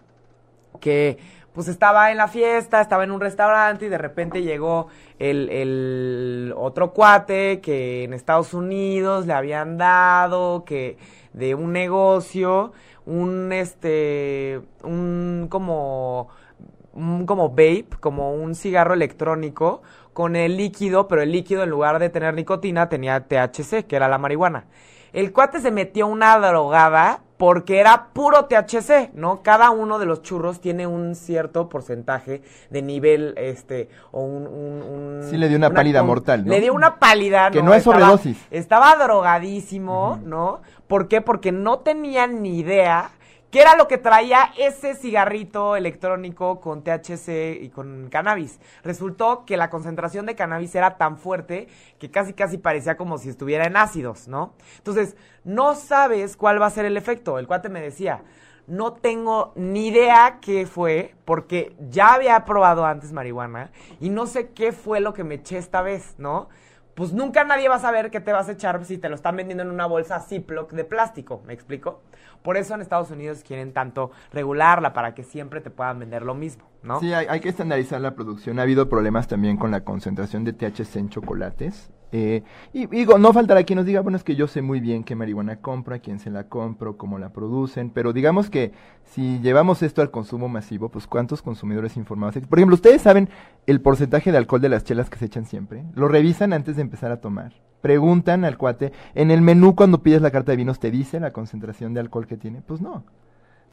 [0.79, 1.17] Que
[1.57, 6.53] pues estaba en la fiesta, estaba en un restaurante y de repente llegó el, el
[6.55, 10.99] otro cuate que en Estados Unidos le habían dado, que
[11.33, 12.73] de un negocio,
[13.07, 16.27] un este, un como,
[16.93, 19.81] un como vape, como un cigarro electrónico
[20.13, 24.07] con el líquido, pero el líquido en lugar de tener nicotina tenía THC, que era
[24.07, 24.65] la marihuana.
[25.17, 29.41] El cuate se metió una drogada porque era puro THC, ¿no?
[29.41, 34.45] Cada uno de los churros tiene un cierto porcentaje de nivel, este, o un...
[34.45, 36.51] un, sí, le dio una, pálida mortal, ¿no?
[36.51, 38.37] Le dio una pálida, Que no, es sobredosis.
[38.51, 40.61] Estaba, drogadísimo, ¿no?
[40.85, 41.21] ¿Por qué?
[41.21, 43.09] Porque no tenía ni idea
[43.51, 48.59] ¿Qué era lo que traía ese cigarrito electrónico con THC y con cannabis?
[48.83, 53.29] Resultó que la concentración de cannabis era tan fuerte que casi casi parecía como si
[53.29, 54.53] estuviera en ácidos, ¿no?
[54.79, 57.39] Entonces, no sabes cuál va a ser el efecto.
[57.39, 58.21] El cuate me decía,
[58.67, 64.49] no tengo ni idea qué fue, porque ya había probado antes marihuana y no sé
[64.49, 66.49] qué fue lo que me eché esta vez, ¿no?
[66.95, 69.37] Pues nunca nadie va a saber qué te vas a echar si te lo están
[69.37, 72.01] vendiendo en una bolsa Ziploc de plástico, ¿me explico?
[72.41, 76.33] Por eso en Estados Unidos quieren tanto regularla para que siempre te puedan vender lo
[76.33, 76.99] mismo, ¿no?
[76.99, 78.59] Sí, hay, que estandarizar la producción.
[78.59, 81.91] Ha habido problemas también con la concentración de THC en chocolates.
[82.13, 85.03] Eh, y digo, no faltará quien nos diga, bueno, es que yo sé muy bien
[85.03, 88.71] qué marihuana compro, quién se la compro, cómo la producen, pero digamos que
[89.03, 92.37] si llevamos esto al consumo masivo, pues cuántos consumidores informados.
[92.47, 93.29] Por ejemplo, ustedes saben
[93.65, 95.83] el porcentaje de alcohol de las chelas que se echan siempre.
[95.95, 100.21] Lo revisan antes de empezar a tomar preguntan al cuate, en el menú cuando pides
[100.21, 103.03] la carta de vinos te dice la concentración de alcohol que tiene, pues no.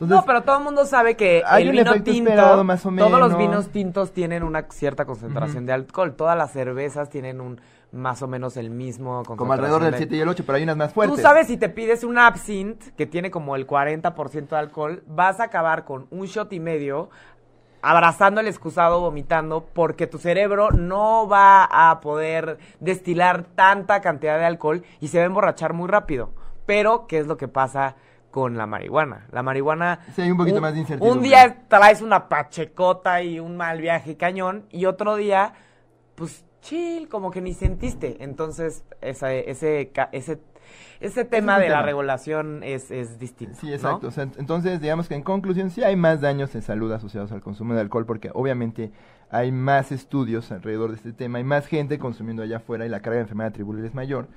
[0.00, 3.08] no, pero todo el mundo sabe que hay el vino tinto, más o menos.
[3.08, 7.60] todos los vinos tintos tienen una cierta concentración de alcohol, todas las cervezas tienen un
[7.94, 10.76] más o menos el mismo Como alrededor del 7 y el 8, pero hay unas
[10.76, 11.16] más fuertes.
[11.16, 15.38] Tú sabes, si te pides un absinthe que tiene como el 40% de alcohol, vas
[15.40, 17.08] a acabar con un shot y medio
[17.84, 24.46] abrazando el excusado, vomitando, porque tu cerebro no va a poder destilar tanta cantidad de
[24.46, 26.30] alcohol y se va a emborrachar muy rápido.
[26.64, 27.96] Pero, ¿qué es lo que pasa
[28.30, 29.26] con la marihuana?
[29.32, 30.00] La marihuana...
[30.16, 31.18] Sí, hay un poquito más de incertidumbre.
[31.18, 35.52] Un día traes una pachecota y un mal viaje cañón, y otro día,
[36.14, 38.16] pues, chill, como que ni sentiste.
[38.24, 40.40] Entonces, ese, ese, ese
[41.00, 43.56] ese tema de la regulación es, es distinto.
[43.60, 44.10] Sí, exacto.
[44.38, 47.80] entonces, digamos que en conclusión, sí hay más daños en salud asociados al consumo de
[47.80, 48.92] alcohol, porque obviamente
[49.30, 53.00] hay más estudios alrededor de este tema, hay más gente consumiendo allá afuera y la
[53.00, 54.28] carga de enfermedad tribular es mayor.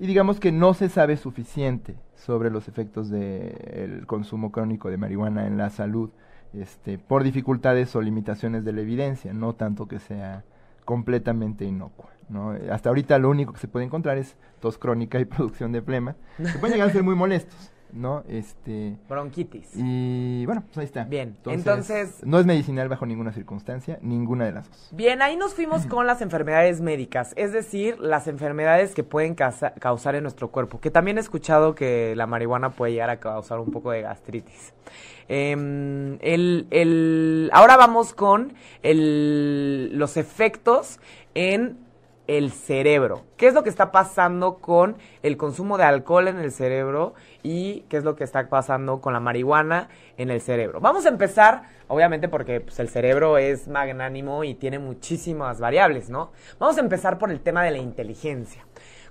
[0.00, 5.46] y digamos que no se sabe suficiente sobre los efectos del consumo crónico de marihuana
[5.46, 6.10] en la salud,
[6.52, 10.44] este, por dificultades o limitaciones de la evidencia, no tanto que sea
[10.88, 12.08] completamente inocua.
[12.30, 12.56] ¿no?
[12.72, 16.16] Hasta ahorita lo único que se puede encontrar es tos crónica y producción de plema,
[16.38, 17.70] que pueden llegar a ser muy molestos.
[17.92, 18.24] ¿No?
[18.28, 18.96] Este...
[19.08, 19.70] Bronquitis.
[19.74, 21.04] Y bueno, pues ahí está.
[21.04, 22.24] Bien, entonces...
[22.24, 24.88] No es medicinal bajo ninguna circunstancia, ninguna de las dos.
[24.92, 30.14] Bien, ahí nos fuimos con las enfermedades médicas, es decir, las enfermedades que pueden causar
[30.14, 33.70] en nuestro cuerpo, que también he escuchado que la marihuana puede llegar a causar un
[33.70, 34.72] poco de gastritis.
[35.28, 41.00] Em, el, el, ahora vamos con el, los efectos
[41.34, 41.76] en
[42.28, 43.24] el cerebro.
[43.36, 47.80] ¿Qué es lo que está pasando con el consumo de alcohol en el cerebro y
[47.88, 49.88] qué es lo que está pasando con la marihuana
[50.18, 50.78] en el cerebro?
[50.80, 56.30] Vamos a empezar, obviamente porque pues, el cerebro es magnánimo y tiene muchísimas variables, ¿no?
[56.58, 58.64] Vamos a empezar por el tema de la inteligencia.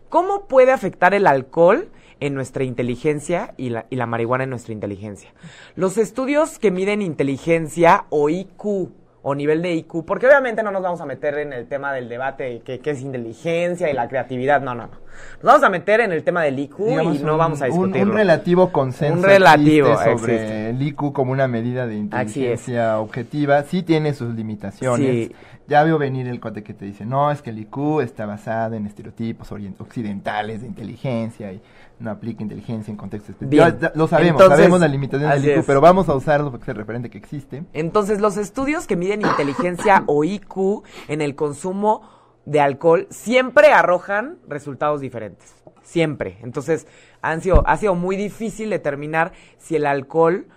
[0.10, 4.73] ¿Cómo puede afectar el alcohol en nuestra inteligencia y la, y la marihuana en nuestra
[4.73, 5.34] inteligencia?
[5.75, 10.82] Los estudios que miden inteligencia o IQ o nivel de IQ, porque obviamente no nos
[10.82, 14.75] vamos a meter en el tema del debate que, es inteligencia y la creatividad, no,
[14.75, 15.08] no, no.
[15.38, 18.12] Nos vamos a meter en el tema del IQ y no vamos a discutirlo.
[18.12, 23.82] Un, relativo consenso un relativo, sobre el IQ como una medida de inteligencia objetiva, sí
[23.82, 25.32] tiene sus limitaciones.
[25.67, 28.75] Ya veo venir el cote que te dice, no, es que el IQ está basado
[28.75, 31.62] en estereotipos occidentales de inteligencia y
[31.99, 33.91] no aplica inteligencia en contextos específicos.
[33.95, 37.10] Lo sabemos, sabemos la limitación del IQ, pero vamos a usarlo porque es el referente
[37.10, 37.63] que existe.
[37.73, 42.01] Entonces, los estudios que miden inteligencia o IQ en el consumo
[42.45, 45.53] de alcohol siempre arrojan resultados diferentes.
[45.82, 46.38] Siempre.
[46.43, 46.88] Entonces,
[47.21, 50.47] han sido, ha sido muy difícil determinar si el alcohol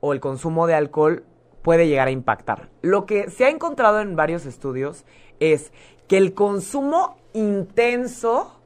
[0.00, 1.24] o el consumo de alcohol
[1.62, 2.68] puede llegar a impactar.
[2.82, 5.04] Lo que se ha encontrado en varios estudios
[5.40, 5.72] es
[6.06, 8.58] que el consumo intenso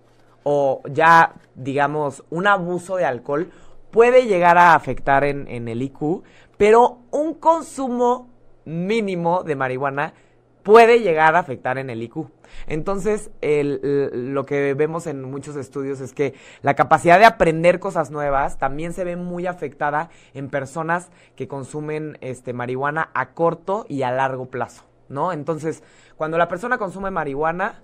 [0.45, 3.51] o ya, digamos, un abuso de alcohol
[3.91, 6.23] puede llegar a afectar en, el IQ,
[6.57, 8.31] pero un consumo
[8.65, 10.15] mínimo de marihuana
[10.63, 12.27] puede llegar a afectar en el IQ.
[12.67, 18.59] Entonces, lo que vemos en muchos estudios es que la capacidad de aprender cosas nuevas
[18.59, 24.11] también se ve muy afectada en personas que consumen este, marihuana a corto y a
[24.11, 25.33] largo plazo, ¿no?
[25.33, 25.83] Entonces,
[26.17, 27.81] cuando la persona consume marihuana,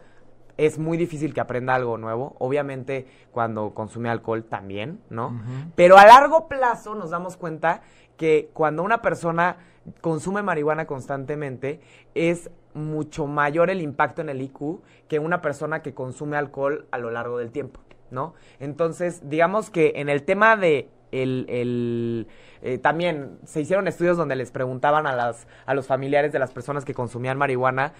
[0.56, 2.34] es muy difícil que aprenda algo nuevo.
[2.40, 5.40] Obviamente, cuando consume alcohol también, ¿no?
[5.76, 7.82] Pero a largo plazo nos damos cuenta
[8.16, 9.56] que cuando una persona
[10.00, 11.80] consume marihuana constantemente,
[12.14, 16.98] es mucho mayor el impacto en el IQ que una persona que consume alcohol a
[16.98, 18.34] lo largo del tiempo, ¿no?
[18.60, 22.26] Entonces, digamos que en el tema de el, el
[22.62, 26.52] eh, también se hicieron estudios donde les preguntaban a las a los familiares de las
[26.52, 27.92] personas que consumían marihuana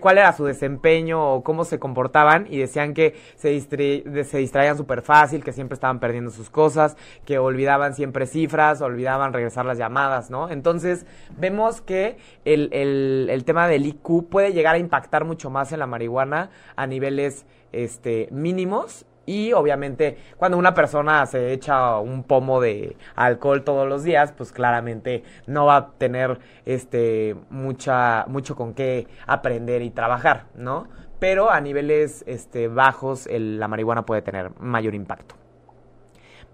[0.00, 5.02] cuál era su desempeño o cómo se comportaban y decían que se, se distraían súper
[5.02, 10.30] fácil, que siempre estaban perdiendo sus cosas, que olvidaban siempre cifras, olvidaban regresar las llamadas,
[10.30, 10.50] ¿no?
[10.50, 15.72] Entonces vemos que el, el, el tema del IQ puede llegar a impactar mucho más
[15.72, 22.24] en la marihuana a niveles este, mínimos y obviamente cuando una persona se echa un
[22.24, 28.56] pomo de alcohol todos los días, pues claramente no va a tener este mucha mucho
[28.56, 30.88] con qué aprender y trabajar, ¿no?
[31.18, 35.34] Pero a niveles este bajos la marihuana puede tener mayor impacto.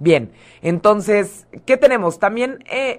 [0.01, 2.19] Bien, entonces, ¿qué tenemos?
[2.19, 2.97] También eh,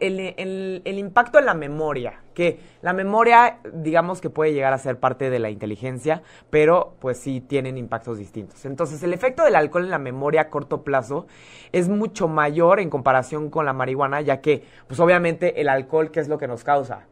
[0.85, 5.29] el, impacto en la memoria, que la memoria, digamos que puede llegar a ser parte
[5.29, 8.63] de la inteligencia, pero pues sí tienen impactos distintos.
[8.63, 11.27] Entonces, el efecto del alcohol en la memoria a corto plazo
[11.73, 16.21] es mucho mayor en comparación con la marihuana, ya que, pues obviamente, el alcohol, ¿qué
[16.21, 17.07] es lo que nos causa?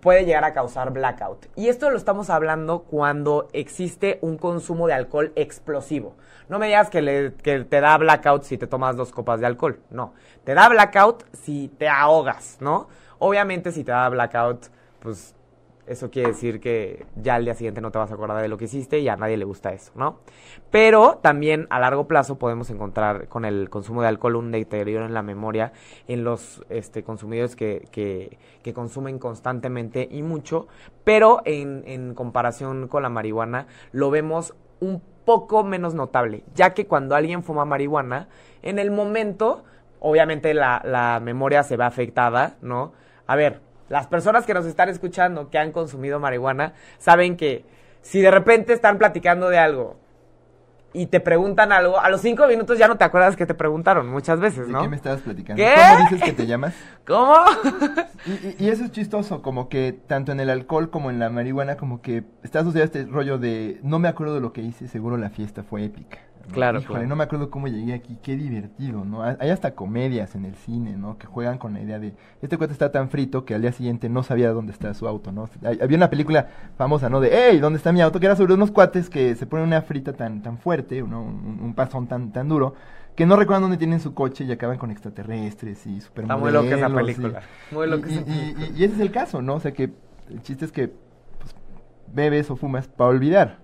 [0.00, 1.46] puede llegar a causar blackout.
[1.56, 6.16] Y esto lo estamos hablando cuando existe un consumo de alcohol explosivo.
[6.52, 9.80] No me digas que, que te da blackout si te tomas dos copas de alcohol.
[9.88, 10.12] No,
[10.44, 12.88] te da blackout si te ahogas, ¿no?
[13.20, 14.66] Obviamente si te da blackout,
[15.00, 15.34] pues
[15.86, 18.58] eso quiere decir que ya al día siguiente no te vas a acordar de lo
[18.58, 20.18] que hiciste y a nadie le gusta eso, ¿no?
[20.70, 25.14] Pero también a largo plazo podemos encontrar con el consumo de alcohol un deterioro en
[25.14, 25.72] la memoria
[26.06, 28.38] en los este, consumidores que
[28.74, 30.68] consumen constantemente y mucho,
[31.02, 36.86] pero en, en comparación con la marihuana lo vemos un poco menos notable, ya que
[36.86, 38.28] cuando alguien fuma marihuana,
[38.62, 39.64] en el momento,
[40.00, 42.92] obviamente la, la memoria se ve afectada, ¿no?
[43.26, 47.64] A ver, las personas que nos están escuchando que han consumido marihuana saben que
[48.00, 49.96] si de repente están platicando de algo
[50.92, 54.08] y te preguntan algo, a los cinco minutos ya no te acuerdas que te preguntaron
[54.08, 54.78] muchas veces, ¿no?
[54.78, 55.62] ¿De qué me estabas platicando?
[55.62, 56.74] ¿Cómo dices que te llamas?
[57.06, 57.34] ¿Cómo?
[58.58, 62.02] y, eso es chistoso, como que tanto en el alcohol como en la marihuana, como
[62.02, 65.30] que está asociado este rollo de no me acuerdo de lo que hice, seguro la
[65.30, 66.18] fiesta fue épica.
[66.50, 67.08] Claro, Híjole, claro.
[67.08, 69.22] no me acuerdo cómo llegué aquí, qué divertido, ¿no?
[69.22, 71.16] Hay hasta comedias en el cine, ¿no?
[71.18, 74.08] Que juegan con la idea de, este cuate está tan frito que al día siguiente
[74.08, 75.48] no sabía dónde está su auto, ¿no?
[75.64, 77.20] Hay- Había una película famosa, ¿no?
[77.20, 78.18] De, hey, ¿dónde está mi auto?
[78.20, 81.22] Que era sobre unos cuates que se ponen una frita tan, tan fuerte, ¿no?
[81.22, 82.74] Un, un pasón tan, tan duro,
[83.14, 86.66] que no recuerdan dónde tienen su coche y acaban con extraterrestres y Está muy loca
[86.74, 87.42] esa supermodelos y- película.
[87.70, 89.54] Muy loca y, esa y- y- y ese es el caso, ¿no?
[89.54, 89.92] O sea que
[90.28, 91.54] el chiste es que pues,
[92.12, 93.58] bebes o fumas para olvidar,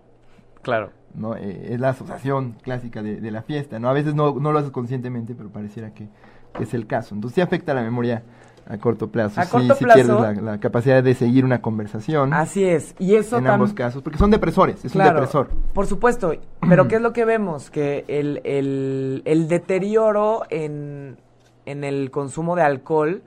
[0.63, 0.91] Claro.
[1.15, 1.37] ¿No?
[1.37, 3.89] Eh, es la asociación clásica de, de la fiesta, ¿no?
[3.89, 6.09] A veces no, no lo haces conscientemente, pero pareciera que,
[6.55, 7.15] que es el caso.
[7.15, 8.23] Entonces sí afecta la memoria
[8.69, 9.41] a corto plazo.
[9.41, 10.19] A sí, corto sí plazo.
[10.19, 12.95] pierdes la, la capacidad de seguir una conversación Así es.
[12.99, 15.49] Y eso en ambos casos, porque son depresores, es un depresor.
[15.73, 16.35] Por supuesto,
[16.69, 17.71] pero ¿qué es lo que vemos?
[17.71, 21.17] Que el, el, el deterioro en,
[21.65, 23.23] en el consumo de alcohol,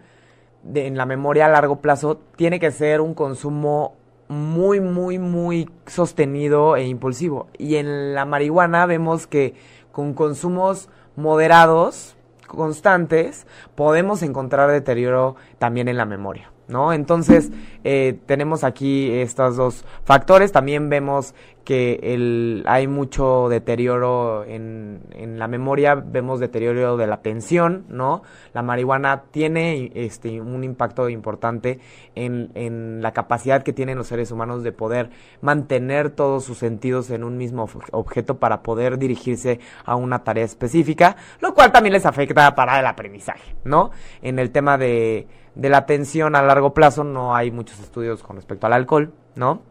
[0.63, 3.95] de, en la memoria a largo plazo, tiene que ser un consumo
[4.31, 7.49] muy, muy, muy sostenido e impulsivo.
[7.57, 9.55] Y en la marihuana vemos que
[9.91, 12.15] con consumos moderados,
[12.47, 16.93] constantes, podemos encontrar deterioro también en la memoria, ¿no?
[16.93, 17.51] Entonces,
[17.83, 20.53] eh, tenemos aquí estos dos factores.
[20.53, 27.15] También vemos que el, hay mucho deterioro en, en la memoria, vemos deterioro de la
[27.15, 28.23] atención, ¿no?
[28.53, 31.79] La marihuana tiene este, un impacto importante
[32.15, 37.11] en, en la capacidad que tienen los seres humanos de poder mantener todos sus sentidos
[37.11, 41.93] en un mismo ob- objeto para poder dirigirse a una tarea específica, lo cual también
[41.93, 43.91] les afecta para el aprendizaje, ¿no?
[44.21, 48.35] En el tema de, de la atención a largo plazo no hay muchos estudios con
[48.35, 49.61] respecto al alcohol, ¿no?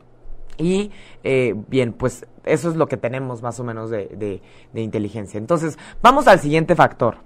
[0.61, 0.90] Y
[1.25, 4.42] eh, bien, pues eso es lo que tenemos más o menos de, de-
[4.73, 5.38] de inteligencia.
[5.38, 7.16] Entonces, vamos al siguiente factor,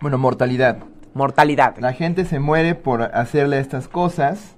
[0.00, 0.78] Bueno, mortalidad.
[1.14, 1.76] mortalidad.
[1.78, 4.56] La gente se muere por hacerle estas cosas.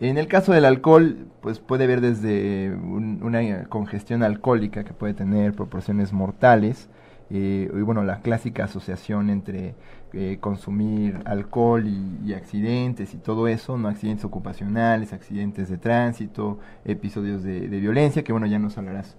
[0.00, 5.14] En el caso del alcohol, pues puede haber desde un- una congestión alcohólica que puede
[5.14, 6.88] tener proporciones mortales.
[7.34, 9.74] eh, y bueno, la clásica asociación entre
[10.12, 17.42] eh, consumir alcohol y, accidentes y todo eso, no accidentes ocupacionales, accidentes de tránsito, episodios
[17.42, 19.16] de, de violencia, que bueno, ya nos hablarás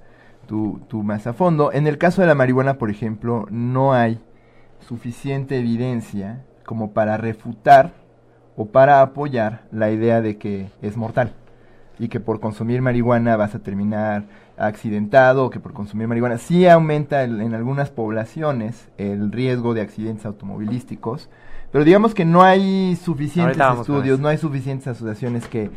[0.47, 1.71] tú, tú más a fondo.
[1.71, 4.19] En el caso de la marihuana, por ejemplo, no hay
[4.79, 7.93] suficiente evidencia como para refutar
[8.55, 11.33] o para apoyar la idea de que es mortal
[11.99, 14.25] y que por consumir marihuana vas a terminar
[14.57, 19.81] accidentado o que por consumir marihuana sí aumenta el- en algunas poblaciones el riesgo de
[19.81, 21.29] accidentes automovilísticos,
[21.71, 25.71] pero digamos que no hay suficientes estudios, no hay suficientes asociaciones que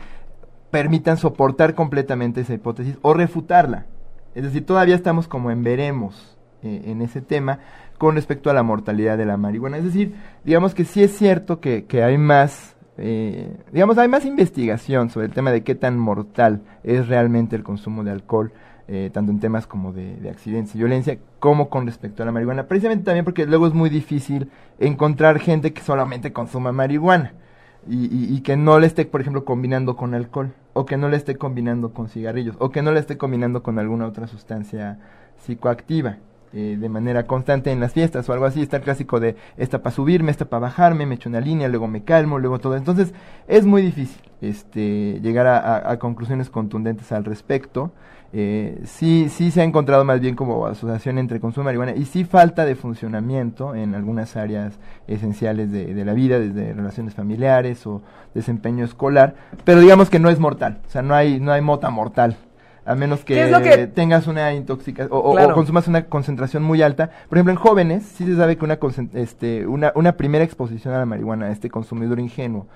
[0.71, 3.87] permitan soportar completamente esa hipótesis o refutarla.
[4.35, 7.61] Es decir, todavía estamos como en veremos eh, en ese tema
[7.97, 9.79] con respecto a la mortalidad de la marihuana.
[9.79, 14.27] Es decir, digamos que sí es cierto que, que hay más, eh, digamos, hay más
[14.27, 18.53] investigación sobre el tema de qué tan mortal es realmente el consumo de alcohol,
[18.89, 22.33] eh, tanto en temas como de, de accidentes y violencia, como con respecto a la
[22.33, 22.67] marihuana.
[22.69, 27.33] Precisamente también porque luego es muy difícil encontrar gente que solamente consuma marihuana.
[27.89, 31.17] Y- y que no le esté, por ejemplo, combinando con alcohol, o que no le
[31.17, 34.99] esté combinando con cigarrillos, o que no le esté combinando con alguna otra sustancia
[35.39, 36.17] psicoactiva
[36.53, 38.63] eh, de manera constante en las fiestas o algo así.
[38.63, 41.89] Está el clásico de esta para subirme, esta para bajarme, me echo una línea, luego
[41.89, 42.77] me calmo, luego todo.
[42.77, 43.13] Entonces
[43.49, 47.93] es muy difícil este, llegar a, conclusiones contundentes al respecto.
[48.33, 52.05] Eh, sí, sí se ha encontrado más bien como asociación entre consumo de marihuana y
[52.05, 57.87] sí falta de funcionamiento en algunas áreas esenciales de, de la vida, desde relaciones familiares
[57.87, 58.03] o
[58.35, 61.89] desempeño escolar, pero digamos que no es mortal, o sea, no hay, no hay mota
[61.89, 62.37] mortal,
[62.87, 65.51] a menos que, ¿Qué es lo que- tengas una intoxicación o, o- Claro.
[65.51, 67.11] o consumas una concentración muy alta.
[67.29, 68.79] Por ejemplo, en jóvenes sí se sabe que una,
[69.15, 72.67] este, una, una primera exposición a la marihuana, a este consumidor ingenuo,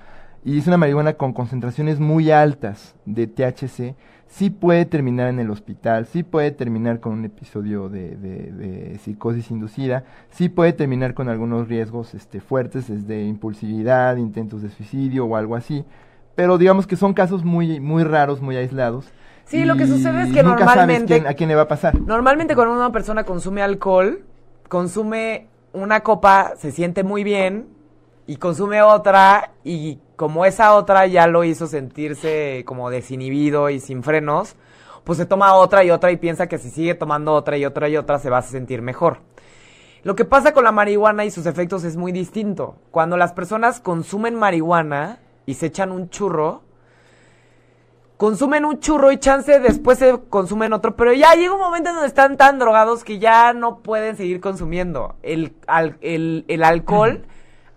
[0.43, 3.95] y es una marihuana con concentraciones muy altas de THC,
[4.27, 8.97] sí puede terminar en el hospital, sí puede terminar con un episodio de, de- de
[8.99, 15.25] psicosis inducida, sí puede terminar con algunos riesgos este, fuertes, desde impulsividad, intentos de suicidio
[15.25, 15.83] o algo así,
[16.35, 19.05] pero digamos que son casos muy, muy raros, muy aislados.
[19.51, 21.67] Sí, lo que sucede es que nunca sabes normalmente- quién- a quién le va a
[21.67, 21.99] pasar.
[21.99, 24.23] Normalmente cuando una persona consume alcohol,
[24.69, 27.67] consume una copa, se siente muy bien
[28.27, 34.03] y consume otra y como esa otra ya lo hizo sentirse como desinhibido y sin
[34.03, 34.55] frenos,
[35.03, 37.89] pues se toma otra y otra y piensa que si sigue tomando otra y otra
[37.89, 39.17] y otra se va a sentir mejor.
[40.03, 42.75] Lo que pasa con la marihuana y sus efectos es muy distinto.
[42.89, 46.61] Cuando las personas consumen marihuana y se echan un churro,
[48.21, 51.95] consumen un churro y chance después se consumen otro, pero ya llega un momento en
[51.95, 55.15] donde están tan drogados que ya no pueden seguir consumiendo.
[55.23, 57.25] El, al- el, el alcohol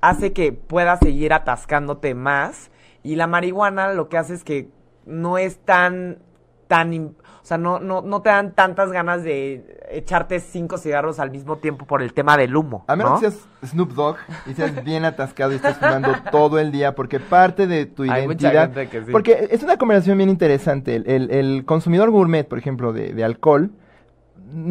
[0.02, 2.70] hace que puedas seguir atascándote más
[3.02, 4.68] y la marihuana lo que hace es que
[5.06, 6.18] no es tan
[6.66, 7.16] tan...
[7.44, 11.56] O sea, no, no, no te dan tantas ganas de echarte cinco cigarros al mismo
[11.58, 13.20] tiempo por el tema del humo, A menos ¿no?
[13.20, 14.16] que seas Snoop Dogg
[14.46, 18.26] y seas bien atascado y estés fumando todo el día, porque parte de tu Hay
[18.26, 18.72] mucha identidad.
[18.72, 19.12] gente que sí.
[19.12, 20.96] Porque es una conversación bien interesante.
[20.96, 23.72] El, el- el consumidor gourmet, por ejemplo, de, de alcohol,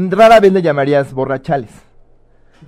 [0.10, 1.70] rara vez le llamarías borrachales.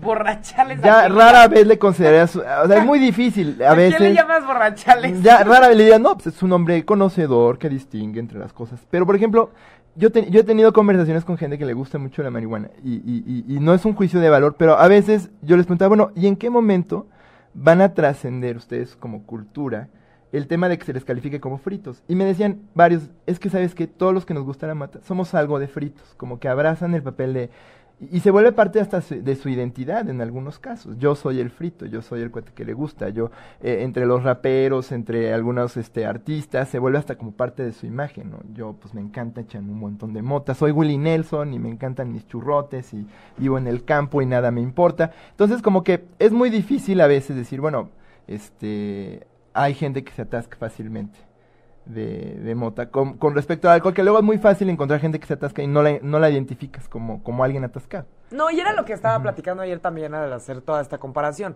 [0.02, 0.82] Borrachales.
[0.82, 2.36] Ya ¿a quién rara vez le considerarías.
[2.36, 3.62] O sea, es muy difícil.
[3.64, 4.14] A ¿A quién le veces.
[4.16, 5.22] llamas borrachales?
[5.24, 8.54] Ya rara vez le dirían, no, pues es un hombre conocedor que distingue entre las
[8.54, 8.80] cosas.
[8.92, 9.52] Pero, por ejemplo,
[9.96, 13.24] yo, yo he tenido conversaciones con gente que le gusta mucho la marihuana y, y-
[13.48, 16.12] y- y no es un juicio de valor, pero a veces yo les preguntaba, bueno,
[16.16, 17.08] ¿y en qué momento
[17.54, 19.88] van a trascender ustedes como cultura
[20.34, 22.04] el tema de que se les califique como fritos?
[22.08, 25.00] Y me decían varios, es que sabes que todos los que nos gusta la mata
[25.02, 27.50] somos algo de fritos, como que abrazan el papel de...
[28.12, 30.98] Y se vuelve parte hasta su- de su identidad en algunos casos.
[30.98, 33.08] Yo soy el frito, yo soy el cuate que le gusta.
[33.10, 33.32] Yo,
[33.64, 37.86] eh, entre los raperos, entre algunos este, artistas, se vuelve hasta como parte de su
[37.86, 38.32] imagen.
[38.32, 38.40] ¿no?
[38.54, 40.58] Yo, pues me encanta echarme un montón de motas.
[40.58, 43.06] Soy Willie Nelson y me encantan mis churrotes y
[43.38, 45.12] vivo en el campo y nada me importa.
[45.32, 47.90] Entonces, como que es muy difícil a veces decir, bueno,
[48.28, 51.18] este, hay gente que se atasca fácilmente
[51.86, 52.90] de, de mota.
[52.90, 55.62] Con, con respecto al alcohol, que luego es muy fácil encontrar gente que se atasca
[55.62, 58.06] y no la, no la identificas como, como alguien atascado.
[58.32, 61.56] No, y era lo que estaba platicando ayer también al hacer toda esta comparación.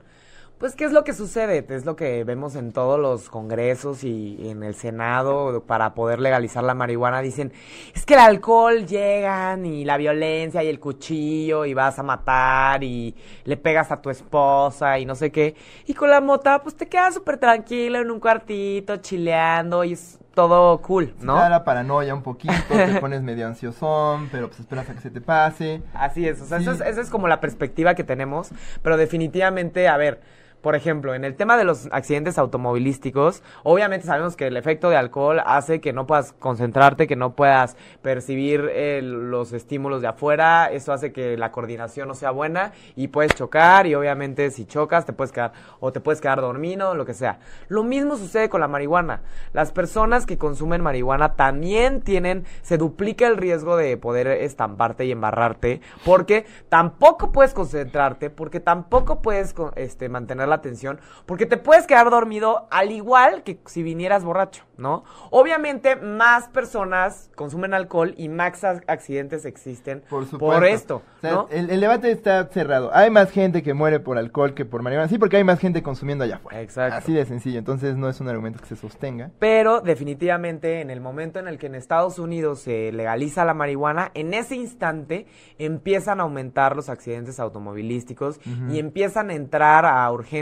[0.60, 1.66] Pues, ¿qué es lo que sucede?
[1.70, 6.66] Es lo que vemos en todos los congresos y en el Senado para poder legalizar
[6.66, 7.22] la marihuana.
[7.22, 7.54] Dicen,
[7.96, 12.84] es que el alcohol llegan y la violencia y el cuchillo y vas a matar
[12.84, 15.56] y le pegas a tu esposa y no sé qué.
[15.88, 20.20] Y con la mota, pues te quedas súper tranquilo en un cuartito, chileando y es
[20.34, 21.36] todo cool, ¿no?
[21.36, 25.10] da la paranoia un poquito, te pones medio ansiosón, pero pues esperas a que se
[25.10, 25.82] te pase.
[25.94, 26.70] Así es, o sea, Sí.
[26.70, 28.50] esa, es, es como la perspectiva que tenemos,
[28.82, 30.20] pero definitivamente, a ver,
[30.62, 34.98] por ejemplo, en el tema de los accidentes automovilísticos, obviamente sabemos que el efecto de
[34.98, 40.70] alcohol hace que no puedas concentrarte, que no puedas percibir eh, los estímulos de afuera,
[40.72, 45.06] eso hace que la coordinación no sea buena y puedes chocar y obviamente si chocas
[45.06, 47.40] te puedes quedar o te puedes quedar dormido, lo que sea.
[47.70, 49.22] Lo mismo sucede con la marihuana.
[49.54, 55.12] Las personas que consumen marihuana también tienen, se duplica el riesgo de poder estamparte y
[55.12, 61.88] embarrarte, porque tampoco puedes concentrarte, porque tampoco puedes este, mantener la atención, porque te puedes
[61.88, 65.04] quedar dormido al igual que si vinieras borracho, ¿no?
[65.30, 71.48] Obviamente más personas consumen alcohol y más ac- accidentes existen Por esto, O sea, ¿no?
[71.52, 72.90] el, el debate está cerrado.
[72.94, 75.08] Hay más gente que muere por alcohol que por marihuana.
[75.08, 76.62] Sí, porque hay más gente consumiendo allá afuera.
[76.62, 76.98] Exacto.
[76.98, 77.60] Así de sencillo.
[77.60, 79.30] Entonces no es un argumento que se sostenga.
[79.40, 84.12] Pero definitivamente en el momento en el que en Estados Unidos se legaliza la marihuana,
[84.16, 85.28] en ese instante
[85.58, 88.40] empiezan a aumentar los accidentes automovilísticos
[88.72, 90.39] y empiezan a entrar a urgencias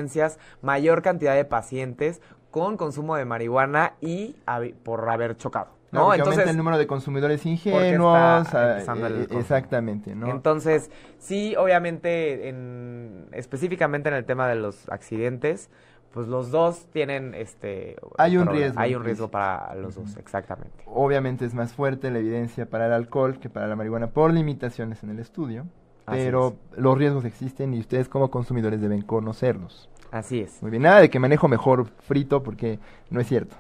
[0.61, 2.21] mayor cantidad de pacientes
[2.51, 4.35] con consumo de marihuana y
[4.83, 5.77] por haber chocado.
[5.91, 8.17] No, Entonces, aumenta el número de consumidores ingenuos.
[8.17, 10.29] ah, eh, exactamente, ¿no?
[10.29, 15.69] Entonces, sí, obviamente, en, específicamente en el tema de los accidentes,
[16.11, 18.65] pues los dos tienen este Hay un problema.
[18.65, 20.83] riesgo Hay un riesgo para los dos, exactamente.
[20.87, 25.03] Obviamente es más fuerte la evidencia para el alcohol que para la marihuana por limitaciones
[25.03, 25.67] en el estudio.
[26.07, 29.89] Pero los riesgos existen y ustedes como consumidores deben conocerlos.
[30.11, 30.61] Así es.
[30.61, 32.79] Muy bien, nada de que manejo mejor frito porque
[33.09, 33.57] no es cierto.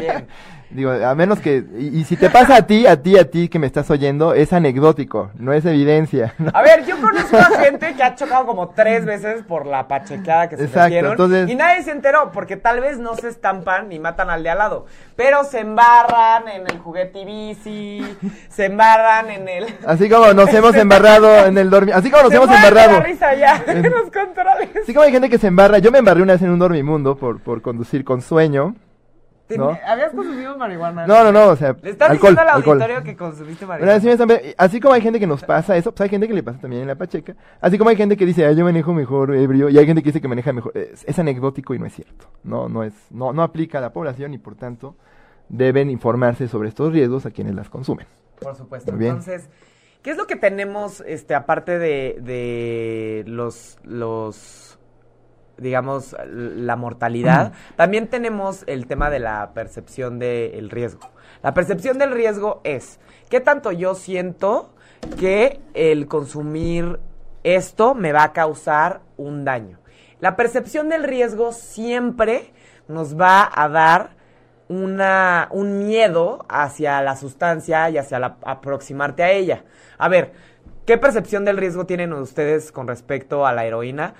[0.00, 0.26] Bien.
[0.70, 3.48] Digo, a menos que, y, y si te pasa a ti, a ti, a ti
[3.48, 6.34] que me estás oyendo, es anecdótico, no es evidencia.
[6.36, 6.50] ¿no?
[6.52, 10.50] A ver, yo conozco a gente que ha chocado como tres veces por la pachequeada
[10.50, 13.88] que se Exacto, metieron entonces- y nadie se enteró porque tal vez no se estampan
[13.88, 14.84] ni matan al de al lado,
[15.16, 18.16] pero se embarran en el juguete y bici,
[18.50, 22.30] se embarran en el Así como nos hemos embarrado en el dormi, así como nos
[22.30, 22.92] Se hemos embarrado.
[22.98, 24.68] la risa ya En- en los controles.
[24.82, 27.16] Así como hay gente que se embarra, yo me embarré una vez en un dormimundo
[27.16, 28.74] por, por conducir con sueño.
[29.86, 31.06] ¿Habías consumido marihuana?
[31.06, 32.82] No, no, no, o sea, Le estás alcohol, diciendo al alcohol.
[32.82, 34.54] auditorio que consumiste Bueno, marihuana.
[34.58, 36.82] así, como hay gente que nos pasa eso, pues hay gente que le pasa también
[36.82, 37.34] en la pacheca.
[37.60, 40.08] Así como hay gente que dice, ah, yo manejo mejor ebrio, y hay gente que
[40.10, 40.76] dice que maneja mejor.
[40.76, 42.28] Es, es anecdótico y no es cierto.
[42.44, 44.96] No, no es, no, no aplica a la población y por tanto
[45.48, 48.06] deben informarse sobre estos riesgos a quienes las consumen.
[48.40, 48.92] Por supuesto.
[48.92, 49.12] Muy bien.
[49.12, 49.48] Entonces,
[50.02, 54.67] ¿qué es lo que tenemos, este, aparte de, de los, los,
[55.58, 57.52] digamos, la mortalidad?
[57.76, 61.10] También tenemos el tema de la percepción del riesgo.
[61.42, 62.98] La percepción del riesgo es,
[63.28, 64.74] ¿qué tanto yo siento
[65.18, 66.98] que el consumir
[67.44, 69.78] esto me va a causar un daño?
[70.20, 72.52] La percepción del riesgo siempre
[72.88, 74.16] nos va a dar
[74.68, 79.64] una, un miedo hacia la sustancia y hacia la, aproximarte a ella.
[79.96, 80.32] A ver,
[80.86, 84.14] ¿qué percepción del riesgo tienen ustedes con respecto a la heroína?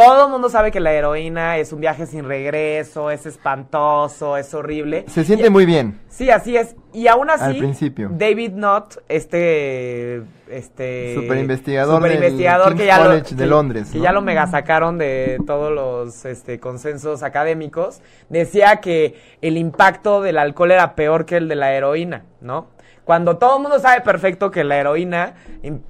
[0.00, 4.52] Todo el mundo sabe que la heroína es un viaje sin regreso, es espantoso, es
[4.54, 5.04] horrible.
[5.08, 6.00] Se siente muy bien.
[6.08, 6.76] Sí, así es.
[6.92, 8.10] Y aún así, Al principio.
[8.12, 14.04] David Knott, este, este Super investigador King's que ya lo, de Londres, que ¿no?
[14.04, 20.38] ya lo mega sacaron de todos los este, consensos académicos, decía que el impacto del
[20.38, 22.68] alcohol era peor que el de la heroína, ¿no?
[23.10, 25.34] Cuando todo el mundo sabe perfecto que la heroína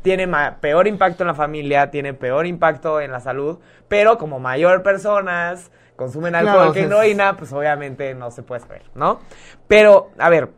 [0.00, 0.26] tiene
[0.58, 3.58] peor impacto en la familia, tiene peor impacto en la salud,
[3.88, 8.42] pero como mayor personas consumen Claro, alcohol o que sea, heroína, pues obviamente no se
[8.42, 9.20] puede saber, ¿no?
[9.68, 10.48] Pero, a ver,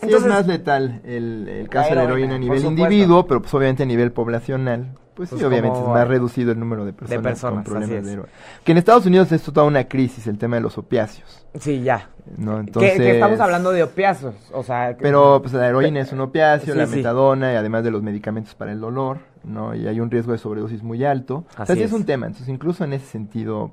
[0.00, 3.40] Sí entonces, es más letal el, el caso de la heroína, a nivel individuo, pero
[3.40, 4.88] pues obviamente a nivel poblacional,
[5.20, 8.16] pues, Pues sí, obviamente es más reducido el número de personas, personas, con problemas así
[8.16, 8.22] de.
[8.64, 12.08] Que en Estados Unidos es toda una crisis el tema de los opiáceos, sí, ya.
[12.38, 12.58] ¿no?
[12.58, 14.96] Entonces, que, estamos hablando de opiáceos, o sea...
[14.96, 16.96] que- Pero pues la heroína es un opiáceo, Sí, la sí.
[16.96, 19.74] metadona y además de los medicamentos para el dolor, ¿no?
[19.74, 21.44] Y hay un riesgo de sobredosis muy alto.
[21.50, 21.92] o sea, Así sí es es.
[21.92, 22.26] un tema.
[22.26, 23.72] Entonces, incluso en ese sentido,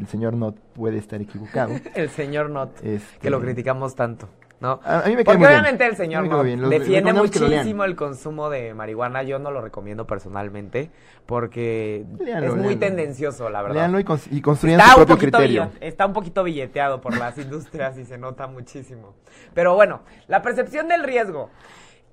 [0.00, 1.72] el señor no puede estar equivocado.
[1.94, 4.28] El señor Not, Este- que lo criticamos tanto,
[4.60, 4.80] ¿no?
[4.84, 5.60] A, mí me Porque muy bien.
[5.60, 6.26] obviamente el señor.
[6.26, 9.22] Los- defiende muchísimo el consumo de marihuana.
[9.22, 10.90] Yo no lo recomiendo personalmente
[11.26, 13.76] porque es muy tendencioso, la verdad.
[13.76, 15.70] Leanlo y, cons- y construyan Está su propio criterio.
[15.80, 19.14] está un poquito billeteado por las industrias y se nota muchísimo.
[19.54, 21.50] Pero bueno, la percepción del riesgo.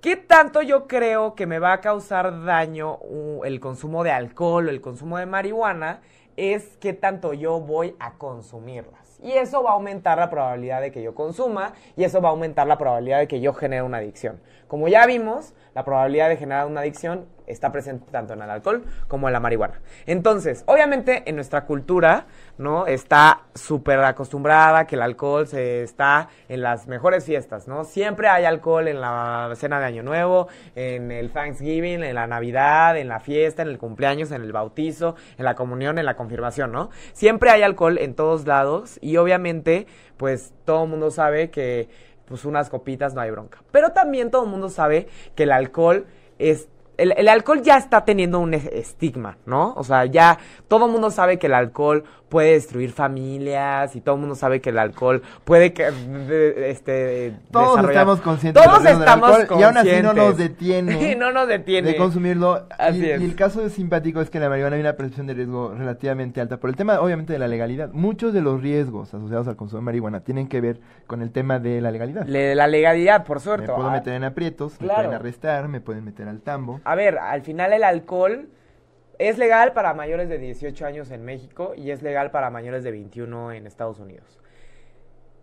[0.02, 4.68] ¿Qué tanto yo creo que me va a causar daño uh, el consumo de alcohol
[4.68, 6.02] o el consumo de marihuana?
[6.36, 9.03] Es qué tanto yo voy a consumirlas.
[9.24, 12.32] Y eso va a aumentar la probabilidad de que yo consuma y eso va a
[12.32, 14.42] aumentar la probabilidad de que yo genere una adicción.
[14.68, 18.84] Como ya vimos, la probabilidad de generar una adicción está presente tanto en el alcohol
[19.08, 19.82] como en la marihuana.
[20.06, 22.26] Entonces, obviamente en nuestra cultura,
[22.58, 22.88] ¿no?
[22.88, 27.84] Está súper acostumbrada que el alcohol se está en las mejores fiestas, ¿no?
[27.84, 32.98] Siempre hay alcohol en la cena de Año Nuevo, en el Thanksgiving, en la Navidad,
[32.98, 36.72] en la fiesta, en el cumpleaños, en el bautizo, en la comunión, en la confirmación,
[36.72, 36.90] ¿no?
[37.14, 39.88] Siempre hay alcohol en todos lados y obviamente,
[40.18, 41.90] pues todo el mundo sabe que
[42.26, 43.62] pues unas copitas no hay bronca.
[43.72, 46.08] Pero también todo el mundo sabe que el alcohol
[46.40, 46.68] es
[46.98, 49.74] el, el alcohol ya está teniendo un es- estigma, ¿no?
[49.76, 50.38] O sea, ya
[50.68, 54.60] todo el mundo sabe que el alcohol puede destruir familias y todo el mundo sabe
[54.60, 59.64] que el alcohol puede que de- este Todos estamos conscientes Todos de estamos alcohol y
[59.64, 60.38] aún así no nos conscientes.
[60.60, 61.90] detiene no nos detiene.
[61.92, 62.66] de consumirlo.
[62.78, 63.22] Así y, es.
[63.22, 66.42] y el caso simpático es que en la marihuana hay una percepción de riesgo relativamente
[66.42, 66.58] alta.
[66.58, 67.90] Por el tema, obviamente, de la legalidad.
[67.94, 71.60] Muchos de los riesgos asociados al consumo de marihuana tienen que ver con el tema
[71.60, 72.26] de la legalidad.
[72.26, 73.68] Le- la legalidad, por me suerte.
[73.68, 76.82] puedo Ah, meter en aprietos, me pueden arrestar, me pueden meter al tambo.
[76.84, 78.50] A ver, al final el alcohol
[79.20, 82.92] es legal para mayores de 18 años en México y es legal para mayores de
[82.92, 84.40] 21 en Estados Unidos.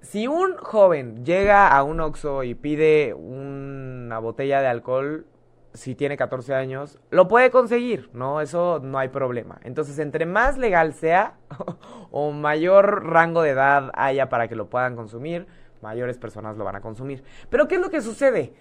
[0.03, 5.26] Si un joven llega a un Oxxo y pide una botella de alcohol,
[5.74, 8.41] si tiene 14 años, lo puede conseguir, ¿no?
[8.41, 9.61] Eso no hay problema.
[9.62, 11.34] Entonces, entre más legal sea
[12.11, 15.47] o mayor rango de edad haya para que lo puedan consumir,
[15.82, 17.22] mayores personas lo van a consumir.
[17.51, 18.53] Pero, ¿qué es lo que sucede?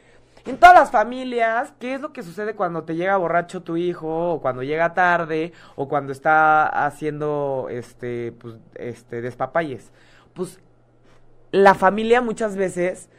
[0.49, 4.33] En todas las familias, ¿qué es lo que sucede cuando te llega borracho tu hijo,
[4.33, 9.91] o cuando llega tarde, o cuando está haciendo este, pues, este, despapalles?
[10.33, 10.59] Pues
[11.51, 13.11] la familia muchas veces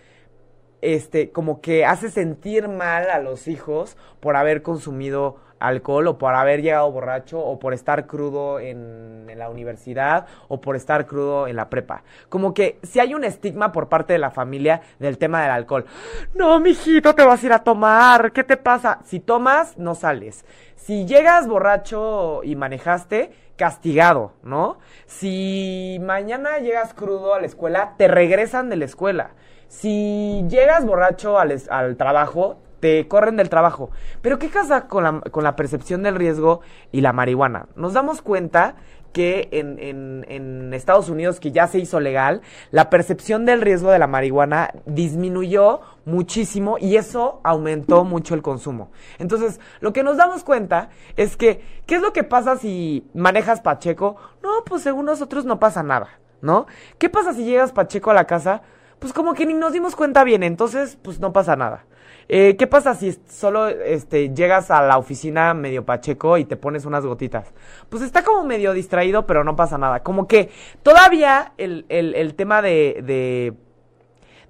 [0.83, 6.35] este como que hace sentir mal a los hijos por haber consumido alcohol o por
[6.35, 11.57] haber llegado borracho o por estar crudo en, la universidad o por estar crudo en
[11.57, 12.03] la prepa.
[12.29, 15.87] Como que si hay un estigma por parte de la familia del tema del alcohol.
[16.35, 18.33] No, mijito, te vas a ir a tomar.
[18.33, 18.99] ¿Qué te pasa?
[19.05, 20.45] Si tomas, no sales.
[20.77, 24.79] Si llegas borracho y manejaste, castigado, ¿no?
[25.07, 29.31] Si mañana llegas crudo a la escuela, te regresan de la escuela.
[29.69, 33.91] Si llegas borracho al, al trabajo, te corren del trabajo.
[34.23, 36.61] Pero ¿qué pasa con la, con la percepción del riesgo
[36.93, 37.67] y la marihuana?
[37.77, 38.75] Nos damos cuenta
[39.13, 43.91] que en, en- en Estados Unidos, que ya se hizo legal, la percepción del riesgo
[43.91, 48.91] de la marihuana disminuyó muchísimo y eso aumentó mucho el consumo.
[49.19, 53.61] Entonces, lo que nos damos cuenta es que, ¿qué es lo que pasa si manejas
[53.61, 54.15] Pacheco?
[54.45, 56.09] No, pues según nosotros no pasa nada,
[56.41, 56.67] ¿no?
[56.99, 58.63] ¿Qué pasa si llegas Pacheco a la casa?
[59.01, 61.85] Pues como que ni nos dimos cuenta bien, entonces pues no pasa nada.
[62.33, 66.85] Eh, ¿Qué pasa si solo este, llegas a la oficina medio pacheco y te pones
[66.85, 67.49] unas gotitas?
[67.89, 70.05] Pues está como medio distraído, pero no pasa nada.
[70.05, 70.49] Como que
[70.85, 73.55] todavía el, el- el tema de, de,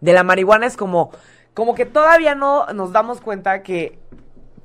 [0.03, 1.11] de la marihuana es como,
[1.55, 3.99] como que todavía no nos damos cuenta que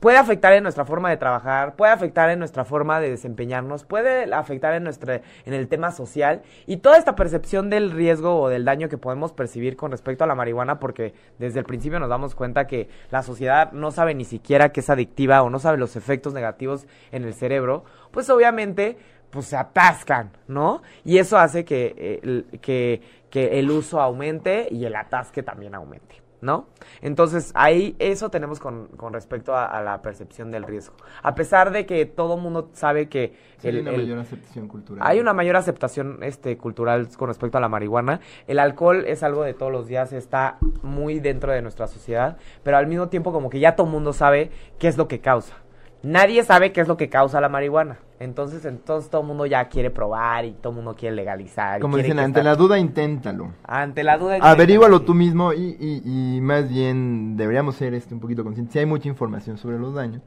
[0.05, 4.31] puede afectar en nuestra forma de trabajar, puede afectar en nuestra forma de desempeñarnos, puede
[4.35, 8.65] afectar en nuestra en el tema social y toda esta percepción del riesgo o del
[8.65, 12.35] daño que podemos percibir con respecto a la marihuana porque desde el principio nos damos
[12.35, 15.95] cuenta que la sociedad no sabe ni siquiera que es adictiva o no sabe los
[15.95, 18.99] efectos negativos en el cerebro, pues obviamente
[19.31, 20.83] pues se atascan, ¿no?
[21.03, 23.01] Y eso hace que, eh, que,
[23.31, 26.24] que el uso aumente y el atasque también aumente.
[26.45, 26.67] ¿No?
[27.01, 30.95] Entonces, ahí eso tenemos con, con respecto a, a, la percepción del riesgo.
[31.23, 33.33] A pesar de que todo mundo sabe que...
[33.57, 35.05] Sí, el, hay una el, mayor aceptación cultural.
[35.05, 38.21] Hay una mayor aceptación este, cultural con respecto a la marihuana.
[38.47, 42.77] El alcohol es algo de todos los días, está muy dentro de nuestra sociedad, pero
[42.77, 45.64] al mismo tiempo como que ya todo mundo sabe qué es lo que causa.
[46.05, 47.97] Nadie sabe qué es lo que causa la marihuana.
[48.19, 51.81] Entonces, entonces todo el mundo ya quiere probar y todo el mundo quiere legalizar.
[51.81, 52.51] Como dicen, ante está...
[52.51, 53.53] la duda, inténtalo.
[53.63, 54.53] Ante la duda, inténtalo.
[54.53, 58.73] Averígualo tú mismo y, y, y, más bien deberíamos ser este un poquito conscientes.
[58.73, 60.21] Si hay mucha información sobre los daños,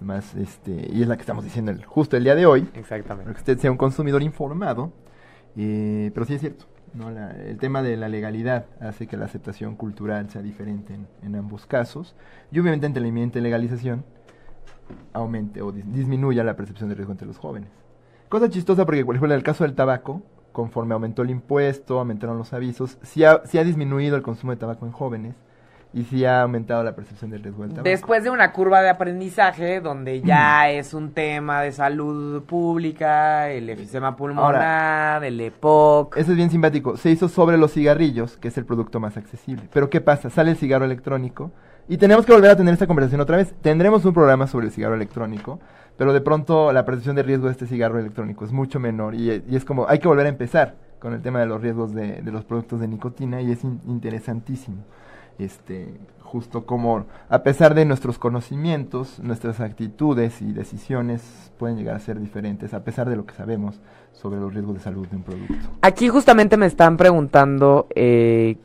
[0.00, 2.68] más este y es la que estamos diciendo el, justo el día de hoy.
[2.74, 3.22] Exactamente.
[3.22, 4.92] Para que usted sea un consumidor informado.
[5.56, 6.64] Eh, pero sí es cierto.
[6.94, 7.12] ¿no?
[7.12, 11.36] La, el tema de la legalidad hace que la aceptación cultural sea diferente en, en
[11.36, 12.16] ambos casos.
[12.50, 14.04] Y obviamente ante la inminente legalización
[15.12, 17.70] aumente o dis disminuya la percepción de riesgo entre los jóvenes.
[18.28, 22.38] Cosa chistosa porque, por ejemplo, en el caso del tabaco, conforme aumentó el impuesto, aumentaron
[22.38, 25.34] los avisos, sí ha, sí ha disminuido el consumo de tabaco en jóvenes
[25.94, 27.88] y sí ha aumentado la percepción del riesgo del tabaco.
[27.88, 33.68] Después de una curva de aprendizaje donde ya es un tema de salud pública, el
[33.68, 34.54] efisema pulmonar,
[35.14, 36.16] Ahora, el EPOC.
[36.16, 36.96] Eso es bien simpático.
[36.96, 39.68] Se hizo sobre los cigarrillos, que es el producto más accesible.
[39.72, 40.30] Pero ¿qué pasa?
[40.30, 41.50] Sale el cigarro electrónico
[41.88, 43.54] y tenemos que volver a tener esta conversación otra vez.
[43.60, 45.60] Tendremos un programa sobre el cigarro electrónico,
[45.96, 49.42] pero de pronto la percepción de riesgo de este cigarro electrónico es mucho menor y,
[49.48, 52.22] y es como, hay que volver a empezar con el tema de los riesgos de,
[52.22, 54.84] de los productos de nicotina y es in, interesantísimo.
[55.38, 61.98] Este, justo como a pesar de nuestros conocimientos, nuestras actitudes y decisiones pueden llegar a
[61.98, 63.80] ser diferentes, a pesar de lo que sabemos
[64.12, 65.54] sobre los riesgos de salud de un producto.
[65.82, 68.56] Aquí justamente me están preguntando eh,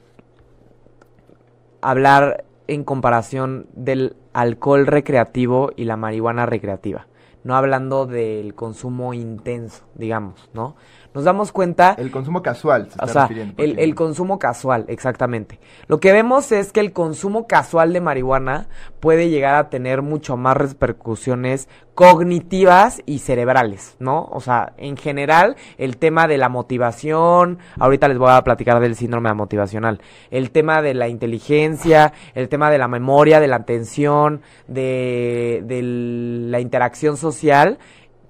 [1.82, 7.08] hablar en comparación del alcohol recreativo y la marihuana recreativa.
[7.44, 10.76] No hablando del consumo intenso, digamos, ¿no?
[11.18, 11.96] Nos damos cuenta...
[11.98, 15.60] El consumo casual, se o sea, el, el, consumo casual, exactamente.
[15.88, 18.68] Lo que vemos es que el consumo casual de marihuana
[19.00, 24.30] puede llegar a tener mucho más repercusiones cognitivas y cerebrales, ¿no?
[24.32, 28.96] O sea, en general, el tema de la motivación, ahorita les voy a platicar del
[28.96, 30.00] síndrome motivacional,
[30.30, 35.82] el tema de la inteligencia, el tema de la memoria, de la atención, de, de
[35.82, 37.80] la interacción social,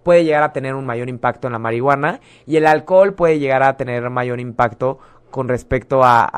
[0.08, 3.62] puede llegar a tener un mayor impacto en la marihuana y el alcohol puede llegar
[3.62, 5.00] a tener mayor impacto
[5.32, 6.30] con respecto a,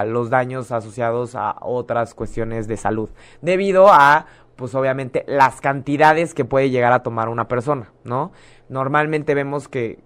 [0.00, 3.10] a, los daños asociados a otras cuestiones de salud,
[3.40, 8.32] debido a, pues obviamente, las cantidades que puede llegar a tomar una persona, ¿no?
[8.68, 10.00] Normalmente vemos que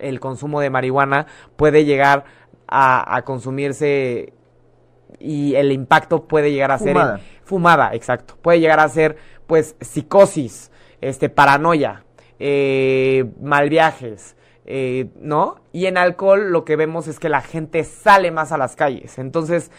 [0.00, 2.24] el consumo de marihuana puede llegar
[2.66, 4.32] a, a consumirse
[5.20, 7.18] y el impacto puede llegar a fumada.
[7.18, 12.02] ser fumada, exacto, puede llegar a ser pues psicosis, este paranoia,
[12.38, 15.56] eh, mal viajes, eh, ¿no?
[15.72, 19.18] Y en alcohol lo que vemos es que la gente sale más a las calles.
[19.18, 19.70] Entonces,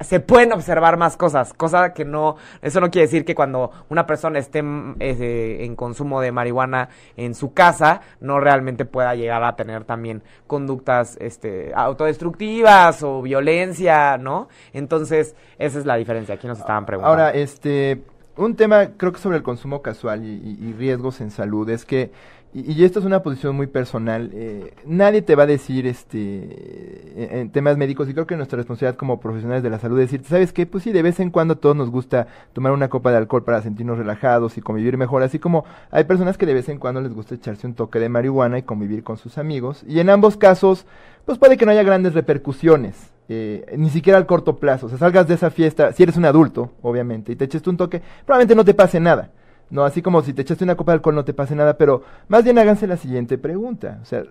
[0.00, 4.06] se pueden observar más cosas, cosa que no, eso no quiere decir que cuando una
[4.06, 4.62] persona esté
[5.00, 10.22] eh, en consumo de marihuana en su casa, no realmente pueda llegar a tener también
[10.46, 14.48] conductas este, autodestructivas o violencia, ¿no?
[14.72, 17.24] Entonces, esa es la diferencia, aquí nos estaban preguntando.
[17.24, 18.02] Ahora, este,
[18.38, 22.10] un tema creo que sobre el consumo casual y, y, riesgos en salud es que
[22.54, 24.30] y, esto es una posición muy personal.
[24.32, 28.96] Eh, nadie te va a decir este en, temas médicos y creo que nuestra responsabilidad
[28.96, 30.64] como profesionales de la salud es decir, ¿sabes qué?
[30.64, 33.44] Pues sí, de vez en cuando a todos nos gusta tomar una copa de alcohol
[33.44, 37.02] para sentirnos relajados y convivir mejor, así como hay personas que de vez en cuando
[37.02, 39.84] les gusta echarse un toque de marihuana y convivir con sus amigos.
[39.86, 40.86] Y en ambos casos,
[41.26, 43.12] pues puede que no haya grandes repercusiones.
[43.30, 44.86] Eh, ni siquiera al corto plazo.
[44.86, 47.76] O sea, salgas de esa fiesta, si eres un adulto, obviamente, y te echaste un
[47.76, 49.32] toque, probablemente no te pase nada.
[49.70, 52.02] No, así como si te echaste una copa de alcohol no te pase nada, pero
[52.28, 53.98] más bien háganse la siguiente pregunta.
[54.02, 54.22] O sea,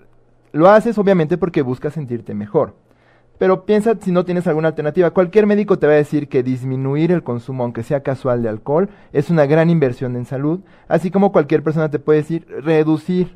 [0.51, 2.73] lo haces obviamente porque buscas sentirte mejor.
[3.37, 5.11] Pero piensa si no tienes alguna alternativa.
[5.11, 8.89] Cualquier médico te va a decir que disminuir el consumo, aunque sea casual, de alcohol
[9.13, 10.61] es una gran inversión en salud.
[10.87, 13.35] Así como cualquier persona te puede decir reducir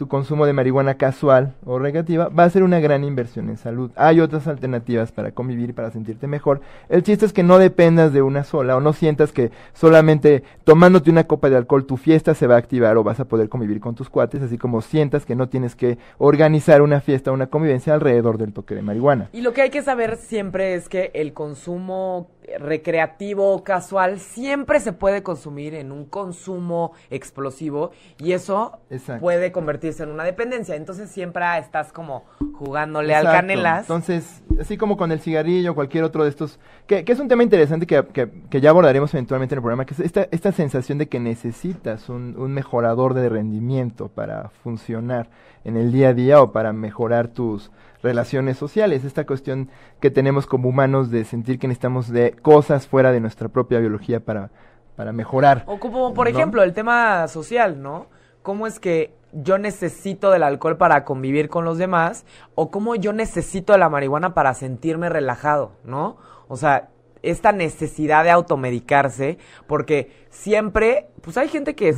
[0.00, 3.90] tu consumo de marihuana casual o recreativa va a ser una gran inversión en salud.
[3.96, 6.62] Hay otras alternativas para convivir, para sentirte mejor.
[6.88, 11.10] El chiste es que no dependas de una sola o no sientas que solamente tomándote
[11.10, 13.78] una copa de alcohol tu fiesta se va a activar o vas a poder convivir
[13.78, 17.92] con tus cuates, así como sientas que no tienes que organizar una fiesta, una convivencia
[17.92, 19.28] alrededor del toque de marihuana.
[19.34, 24.80] Y lo que hay que saber siempre es que el consumo recreativo o casual siempre
[24.80, 29.20] se puede consumir en un consumo explosivo y eso Exacto.
[29.20, 30.76] puede convertir convertirse en una dependencia.
[30.76, 32.24] Entonces siempre estás como
[32.54, 33.82] jugándole al canelas.
[33.82, 37.42] Entonces, así como con el cigarrillo, cualquier otro de estos, que, que es un tema
[37.42, 40.98] interesante que, que- que ya abordaremos eventualmente en el programa, que es esta, esta sensación
[40.98, 45.28] de que necesitas un, un mejorador de rendimiento para funcionar
[45.64, 47.70] en el día a día o para mejorar tus
[48.02, 49.04] relaciones sociales.
[49.04, 49.68] Esta cuestión
[50.00, 54.20] que tenemos como humanos de sentir que necesitamos de cosas fuera de nuestra propia biología
[54.20, 54.50] para,
[54.96, 55.64] para mejorar.
[55.66, 56.36] O como, por ¿no?
[56.36, 58.06] ejemplo, el tema social, ¿no?
[58.42, 62.24] ¿Cómo es que yo necesito del alcohol para convivir con los demás?
[62.54, 66.16] ¿O cómo yo necesito de la marihuana para sentirme relajado, ¿no?
[66.48, 66.88] O sea,
[67.22, 71.94] esta necesidad de automedicarse, porque siempre, pues hay gente que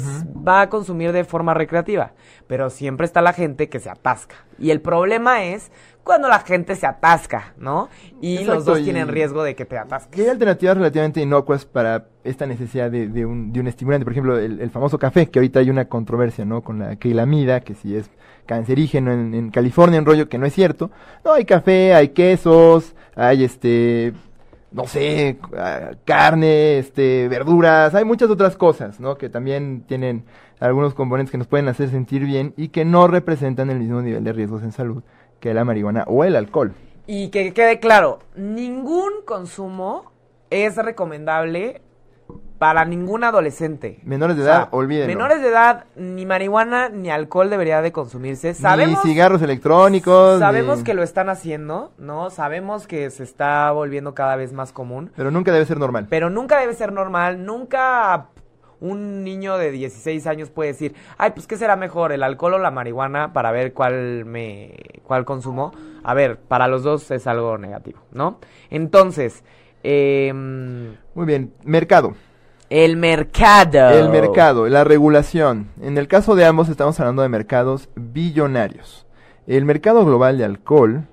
[0.47, 2.13] va a consumir de forma recreativa,
[2.47, 4.35] pero siempre está la gente que se atasca.
[4.59, 5.71] Y el problema es
[6.05, 7.89] cuando la gente se atasca, ¿no?
[8.21, 10.11] Y los dos y- tienen riesgo de que te atasques.
[10.15, 14.05] Que hay alternativas relativamente inocuas para esta necesidad de, de un, de un estimulante.
[14.05, 16.63] Por ejemplo, el, el famoso café, que ahorita hay una controversia, ¿no?
[16.63, 18.11] Con la acrilamida, que si es
[18.47, 20.91] cancerígeno en, en California, en rollo que no es cierto.
[21.25, 24.13] No, hay café, hay quesos, hay este,
[24.73, 29.17] no sé, ah, carne, este, verduras, hay muchas otras cosas, ¿no?
[29.17, 30.25] Que también tienen
[30.59, 34.23] algunos componentes que nos pueden hacer sentir bien y que no representan el mismo nivel
[34.25, 35.03] de riesgos en salud
[35.43, 36.73] que la marihuana o el alcohol.
[37.07, 40.13] Y que quede claro, ningún consumo
[40.51, 41.83] es recomendable
[42.61, 43.99] para ningún adolescente.
[44.05, 45.09] Menores de O sea, edad, olvídenlo.
[45.09, 48.55] Menores de edad, ni marihuana ni alcohol debería de consumirse.
[48.55, 50.39] Sabemos, Ni cigarros electrónicos.
[50.39, 52.31] sabemos ni- que lo están haciendo, ¿no?
[52.31, 55.11] Sabemos que se está volviendo cada vez más común.
[55.17, 56.07] Pero nunca debe ser normal.
[56.09, 58.29] Pero nunca debe ser normal, nunca
[58.83, 62.59] un niño de 16 años puede decir, ay, pues ¿qué será mejor, el alcohol o
[62.59, 64.75] la marihuana para ver cuál me,
[65.05, 65.73] cuál consumo?
[66.03, 68.39] A ver, para los dos es algo negativo, ¿no?
[68.71, 69.45] Entonces,
[69.85, 72.15] em, Muy bien, mercado.
[72.71, 73.91] el mercado.
[73.91, 75.69] El mercado, la regulación.
[75.81, 79.07] En el caso de ambos estamos hablando de mercados billonarios.
[79.47, 81.05] El mercado global de alcohol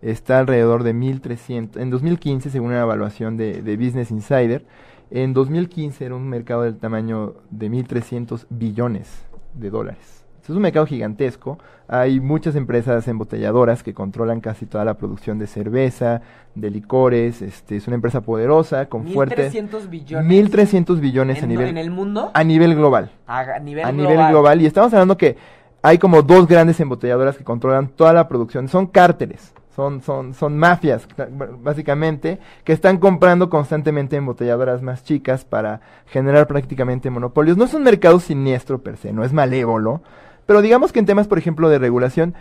[0.00, 1.80] está alrededor de 1.300.
[1.80, 4.64] En 2015, según una evaluación de, de Business Insider,
[5.10, 10.16] en 2015 era un mercado del tamaño de 1.300 billones de dólares.
[10.42, 11.58] Es un mercado gigantesco.
[11.88, 16.22] Hay muchas empresas embotelladoras que controlan casi toda la producción de cerveza,
[16.54, 17.42] de licores.
[17.42, 19.52] Este, es una empresa poderosa, con fuertes...
[19.52, 20.52] 1.300 billones.
[20.52, 22.30] 1.300 billones a ¿En, nivel, en el mundo?
[22.32, 23.10] a nivel global.
[23.26, 24.10] A, a nivel a global.
[24.10, 24.62] nivel global.
[24.62, 25.36] Y estamos hablando que
[25.82, 28.68] hay como dos grandes embotelladoras que controlan toda la producción.
[28.68, 35.44] Son cárteles, son, son, son mafias, ca- básicamente, que están comprando constantemente embotelladoras más chicas
[35.44, 37.58] para generar prácticamente monopolios.
[37.58, 40.02] No es un mercado siniestro per se, no es malévolo.
[40.46, 42.34] Pero digamos que en temas, por ejemplo, de regulación,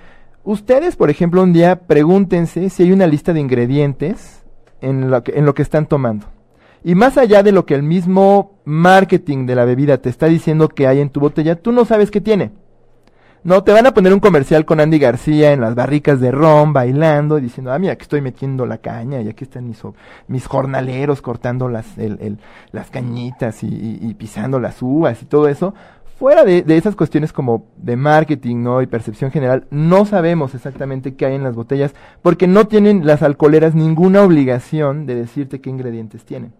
[0.44, 4.44] ustedes, por ejemplo, un día pregúntense si hay una lista de ingredientes
[4.80, 6.28] en lo que, en lo que están tomando.
[6.84, 10.70] Y más allá de lo que el mismo marketing de la bebida te está diciendo
[10.70, 12.52] que hay en tu botella, tú no sabes qué tiene.
[13.46, 16.74] No, te van a poner un comercial con Andy García en las barricas de ron,
[16.74, 19.84] bailando, diciendo, ah, mira, que estoy metiendo la caña, y aquí están mis,
[20.28, 21.86] mis jornaleros cortando las,
[22.72, 25.76] las cañitas y pisando las uvas y todo eso.
[26.18, 28.82] Fuera de, de esas cuestiones como de marketing, ¿no?
[28.82, 31.94] Y percepción general, no sabemos exactamente qué hay en las botellas,
[32.24, 36.52] porque no tienen las alcoholeras ninguna obligación de decirte qué ingredientes tienen.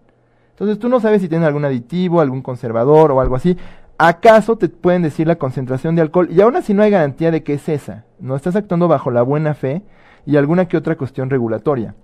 [0.50, 3.58] Entonces tú no sabes si tienen algún aditivo, algún conservador o algo así.
[3.98, 6.28] ¿Acaso te pueden decir la concentración de alcohol?
[6.30, 8.04] Y aún así no hay garantía de que es esa.
[8.20, 9.82] No estás actuando bajo la buena fe
[10.26, 11.94] y alguna que otra cuestión regulatoria.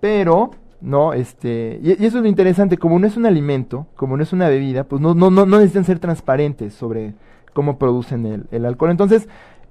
[0.00, 0.50] Pero,
[0.80, 4.22] no, este, y, y eso es lo interesante, como no es un alimento, como no
[4.22, 7.14] es una bebida, pues no, no, no, no necesitan ser transparentes sobre
[7.52, 8.90] cómo producen el, el alcohol.
[8.90, 9.28] Entonces,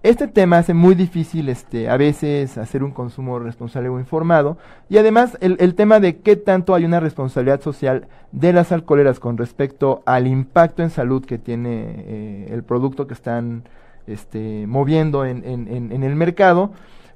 [0.10, 4.98] este tema hace muy difícil este, a veces hacer un consumo responsable o informado y
[4.98, 9.38] además el, el tema de qué tanto hay una responsabilidad social de las alcoholeras con
[9.38, 13.64] respecto al impacto en salud que tiene eh, el producto que están
[14.06, 16.72] este, moviendo en, en, en, el mercado,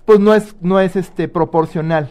[0.05, 2.09] pues no es, no es este, proporcional.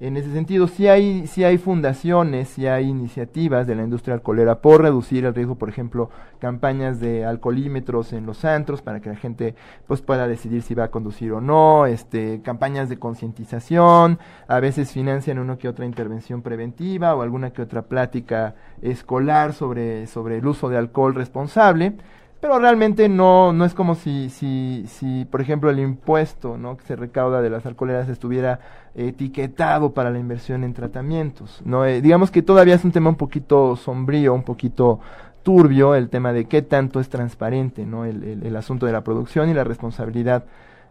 [0.00, 4.60] En ese sentido, sí hay, sí hay fundaciones, sí hay iniciativas de la industria alcoholera
[4.60, 9.16] por reducir el riesgo, por ejemplo, campañas de alcoholímetros en los antros para que la
[9.16, 9.56] gente
[9.88, 14.92] pues pueda decidir si va a conducir o no, este, campañas de concientización, a veces
[14.92, 20.46] financian una que otra intervención preventiva o alguna que otra plática escolar sobre, sobre el
[20.46, 21.96] uso de alcohol responsable.
[22.40, 26.76] Pero realmente no, no es como si, si, si, por ejemplo, el impuesto ¿no?
[26.76, 28.60] que se recauda de las alcoholeras estuviera
[28.94, 31.60] etiquetado para la inversión en tratamientos.
[31.64, 31.84] ¿no?
[31.84, 35.00] Eh, digamos que todavía es un tema un poquito sombrío, un poquito
[35.42, 38.04] turbio, el tema de qué tanto es transparente ¿no?
[38.04, 40.44] el, el, asunto de la producción y la responsabilidad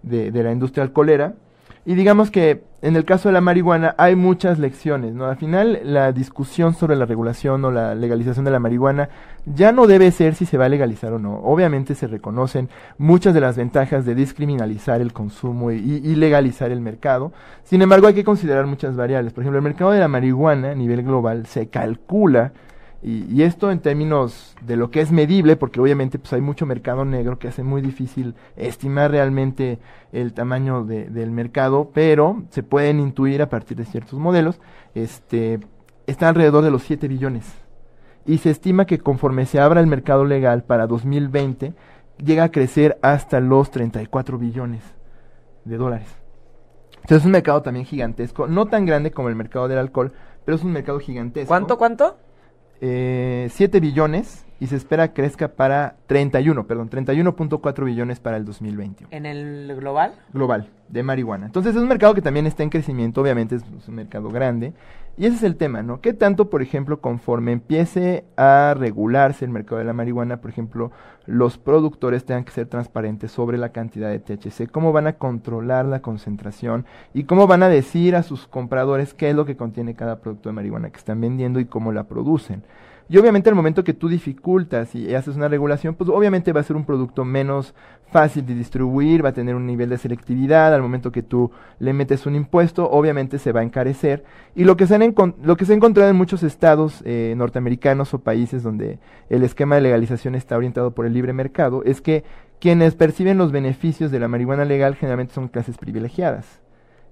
[0.04, 1.34] de, de la industria alcoholera.
[1.88, 5.28] Y digamos que en el caso de la marihuana hay muchas lecciones, ¿no?
[5.28, 9.08] Al final la discusión sobre la regulación o la legalización de la marihuana
[9.46, 11.38] ya no debe ser si se va a legalizar o no.
[11.38, 12.68] Obviamente se reconocen
[12.98, 17.32] muchas de las ventajas de discriminalizar el consumo y, y legalizar el mercado.
[17.64, 19.32] Sin embargo, hay que considerar muchas variables.
[19.32, 22.52] Por ejemplo, el mercado de la marihuana a nivel global se calcula
[23.04, 27.06] y, esto en términos de lo que es medible, porque obviamente pues hay mucho mercado
[27.06, 29.80] negro que hace muy difícil estimar realmente
[30.12, 34.60] el tamaño del mercado, pero se pueden intuir a partir de ciertos modelos,
[34.96, 35.60] este,
[36.08, 37.46] está alrededor de los 7 billones.
[38.26, 41.74] Y se estima que conforme se abra el mercado legal para 2020,
[42.18, 44.82] llega a crecer hasta los 34 billones
[45.66, 46.10] de dólares.
[46.96, 50.12] Entonces es un mercado también gigantesco, no tan grande como el mercado del alcohol,
[50.44, 51.48] pero es un mercado gigantesco.
[51.48, 52.18] ¿Cuánto, cuánto?
[52.82, 59.10] Eh, 7 billones y se espera crezca para 31, perdón, 31.4 billones para el 2021.
[59.12, 60.14] ¿En el global?
[60.34, 61.46] Global, de marihuana.
[61.48, 64.74] Entonces es un mercado que también está en crecimiento, obviamente es un mercado grande.
[65.20, 66.00] Y ese es el tema, ¿no?
[66.00, 70.92] ¿Qué tanto, por ejemplo, conforme empiece a regularse el mercado de la marihuana, por ejemplo,
[71.26, 75.86] los productores tengan que ser transparentes sobre la cantidad de THC, cómo van a controlar
[75.86, 76.86] la concentración
[77.16, 80.50] y cómo van a decir a sus compradores qué es lo que contiene cada producto
[80.50, 82.64] de marihuana que están vendiendo y cómo la producen?
[83.10, 86.64] Y obviamente al momento que tú dificultas y haces una regulación, pues obviamente va a
[86.64, 87.74] ser un producto menos
[88.12, 91.94] fácil de distribuir, va a tener un nivel de selectividad, al momento que tú le
[91.94, 94.26] metes un impuesto, obviamente se va a encarecer.
[94.56, 98.14] Y lo que se, han lo que se ha encontrado en muchos estados eh, norteamericanos
[98.14, 99.00] o países donde
[99.30, 102.26] el esquema de legalización está orientado por el libre mercado, es que
[102.60, 106.67] quienes perciben los beneficios de la marihuana legal generalmente son clases privilegiadas.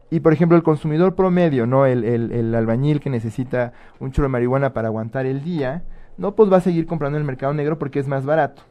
[0.09, 1.85] Y por ejemplo, el consumidor promedio, ¿no?
[1.85, 5.83] El, el, albañil que necesita un churro de marihuana para aguantar el día,
[6.17, 8.61] no, pues va a seguir comprando en el mercado negro porque es más barato.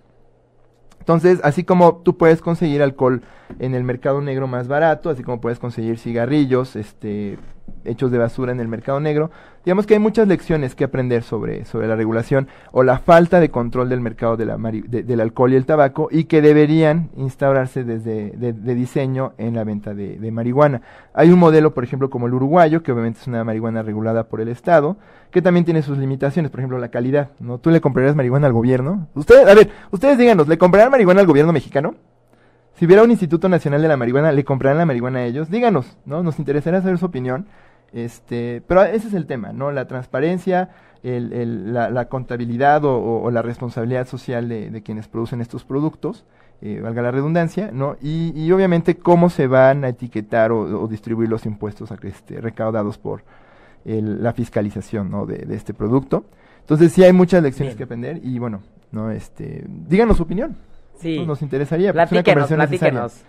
[1.01, 3.23] Entonces, así como tú puedes conseguir alcohol
[3.59, 7.37] en el mercado negro más barato, así como puedes conseguir cigarrillos, este,
[7.85, 9.31] hechos de basura en el mercado negro.
[9.65, 13.51] Digamos que hay muchas lecciones que aprender sobre, sobre la regulación o la falta de
[13.51, 18.31] control del mercado de la del alcohol y el tabaco y que deberían instaurarse desde
[18.31, 20.83] de, diseño en la venta de, de, marihuana.
[21.15, 24.41] Hay un modelo, por ejemplo, como el uruguayo, que obviamente es una marihuana regulada por
[24.41, 24.97] el Estado,
[25.31, 27.31] que también tiene sus limitaciones, por ejemplo, la calidad.
[27.41, 27.59] ¿no?
[27.59, 29.09] ¿Tú le comprarías marihuana al gobierno?
[29.15, 31.95] Ustedes, a ver, ustedes díganos, ¿le comprarían marihuana al gobierno mexicano?
[32.77, 35.49] Si hubiera un Instituto Nacional de la Marihuana, ¿le comprarían la marihuana a ellos?
[35.49, 36.25] Díganos, ¿no?
[36.25, 37.47] Nos interesaría saber su opinión.
[37.93, 39.71] Este, pero ese es el tema, ¿no?
[39.71, 40.71] La transparencia,
[41.05, 46.25] el, la, contabilidad o, la responsabilidad social de, quienes producen estos productos,
[46.61, 47.97] eh, valga la redundancia, ¿no?
[48.03, 53.23] Y, obviamente cómo se van a etiquetar o, distribuir los impuestos este, recaudados por
[53.85, 55.27] la fiscalización, ¿no?
[55.27, 56.25] De, este producto.
[56.63, 59.13] Entonces sí hay muchas lecciones que aprender y bueno, ¿no?
[59.13, 60.57] Este, díganos su opinión.
[60.97, 61.25] Sí.
[61.27, 61.93] nos interesaría.
[61.93, 63.23] Platíquenos, platíquenos.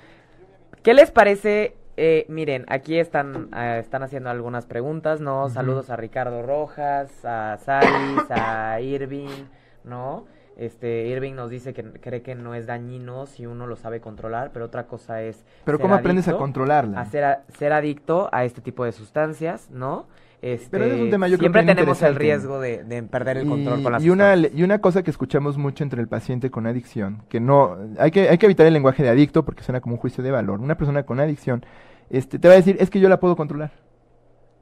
[0.83, 5.49] ¿Qué les parece eh, miren, aquí están, eh, están haciendo algunas preguntas, ¿no?
[5.49, 9.45] Saludos a Ricardo Rojas, a Saris, a Irving,
[9.85, 10.25] ¿no?
[10.57, 14.51] Este, Irving nos dice que cree que no es dañino si uno lo sabe controlar,
[14.53, 15.45] pero otra cosa es...
[15.65, 16.99] Pero ¿cómo aprendes a controlarla?
[16.99, 20.07] A ser, ser adicto a este tipo de sustancias, ¿no?
[20.45, 23.93] Este, Pero es un tema yo siempre tenemos el riesgo de, perder el control con
[23.93, 27.39] las y una y una cosa que escuchamos mucho entre el paciente con adicción, que
[27.39, 30.23] no hay que hay que evitar el lenguaje de adicto porque suena como un juicio
[30.23, 30.59] de valor.
[30.59, 31.65] Una persona con adicción
[32.11, 33.71] este te va a decir, "Es que yo la puedo controlar."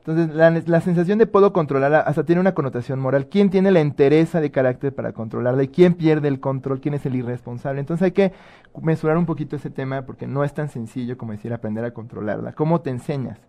[0.06, 3.28] Entonces, la, la, sensación de puedo controlarla hasta tiene una connotación moral.
[3.28, 5.64] ¿Quién tiene la entereza de carácter para controlarla?
[5.64, 6.80] ¿Y quién pierde el control?
[6.80, 7.82] ¿Quién es el irresponsable?
[7.82, 8.32] Entonces hay que
[8.82, 12.54] mesurar un poquito ese tema porque no es tan sencillo como decir aprender a controlarla.
[12.54, 13.40] ¿Cómo te enseñas?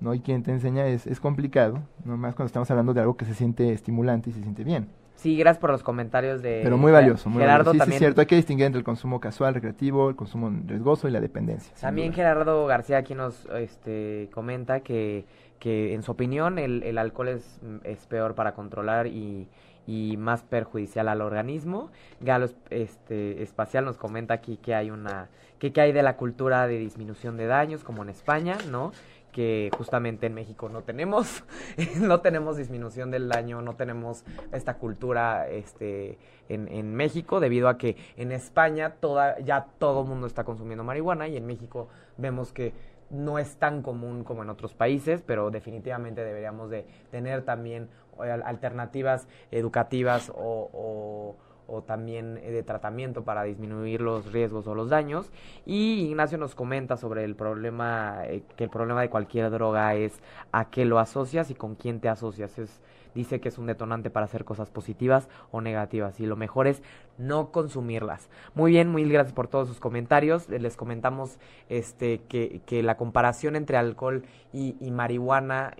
[0.00, 0.14] ¿No?
[0.14, 3.34] Y quien te enseña es, es complicado, más cuando estamos hablando de algo que se
[3.34, 4.88] siente estimulante y se siente bien.
[5.16, 6.60] Sí, gracias por los comentarios de...
[6.62, 7.86] Pero muy valioso, muy Gerardo valioso.
[7.86, 11.10] Sí, es cierto, hay que distinguir entre el consumo casual, recreativo, el consumo riesgoso y
[11.10, 11.74] la dependencia.
[11.80, 15.24] También Gerardo García aquí nos este, comenta que,
[15.58, 19.48] que en su opinión el, el alcohol es, es peor para controlar y,
[19.88, 21.90] y más perjudicial al organismo.
[22.20, 26.68] Galo este, Espacial nos comenta aquí que hay una que, que hay de la cultura
[26.68, 28.92] de disminución de daños como en España, ¿no?
[29.32, 31.44] Que justamente en México no tenemos,
[32.00, 36.18] no tenemos disminución del daño, no tenemos esta cultura este,
[36.48, 40.84] en, en México, debido a que en España toda, ya todo el mundo está consumiendo
[40.84, 42.72] marihuana y en México vemos que
[43.10, 47.88] no es tan común como en otros países, pero definitivamente deberíamos de tener también
[48.22, 51.47] eh, alternativas educativas o o
[51.86, 55.30] también eh, de tratamiento para disminuir los riesgos o los daños.
[55.66, 60.20] Y Ignacio nos comenta sobre el problema, eh, que el problema de cualquier droga es
[60.52, 62.58] a qué lo asocias y con quién te asocias.
[62.58, 62.80] Es
[63.18, 66.82] dice que es un detonante para hacer cosas positivas o negativas y lo mejor es
[67.18, 68.28] no consumirlas.
[68.54, 70.48] Muy bien, muy gracias por todos sus comentarios.
[70.48, 71.38] Les comentamos
[71.68, 75.74] este que, que la comparación entre alcohol y, marihuana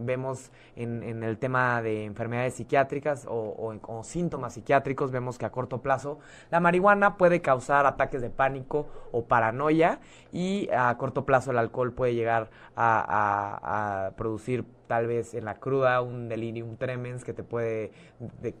[0.00, 6.18] vemos en, el tema de enfermedades psiquiátricas o síntomas psiquiátricos, vemos que a corto plazo
[6.50, 10.00] la marihuana puede causar ataques de pánico o paranoia
[10.32, 16.00] y a corto plazo el alcohol puede llegar a, producir tal vez en la cruda
[16.00, 17.92] un delirium tremens que te puede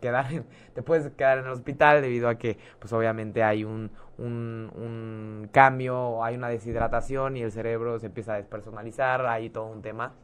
[0.00, 0.26] quedar
[0.74, 5.48] te puedes quedar en el hospital debido a que pues obviamente hay un, un, un
[5.50, 10.14] cambio hay una deshidratación y el cerebro se empieza a despersonalizar hay todo un tema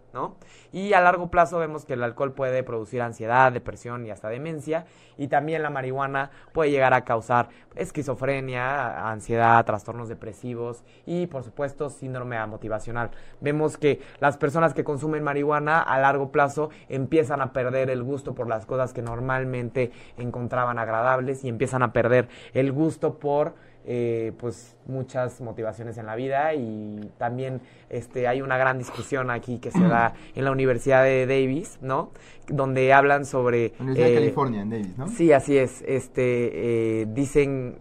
[0.72, 4.86] Y a largo plazo vemos que el alcohol puede producir ansiedad, depresión y hasta demencia.
[5.16, 11.90] Y también la marihuana puede llegar a causar esquizofrenia, ansiedad, trastornos depresivos y por supuesto
[11.90, 13.10] síndrome motivacional.
[13.40, 18.34] Vemos que las personas que consumen marihuana a largo plazo empiezan a perder el gusto
[18.34, 23.54] por las cosas que normalmente encontraban agradables y empiezan a perder el gusto por
[23.86, 27.60] eh, pues muchas motivaciones en la vida y también
[27.90, 32.10] este hay una gran discusión aquí que se da en la Universidad de Davis, ¿no?
[32.48, 35.08] Donde hablan sobre Universidad de eh, California en Davis, ¿no?
[35.08, 35.82] Sí, así es.
[35.86, 37.76] Este eh, dicen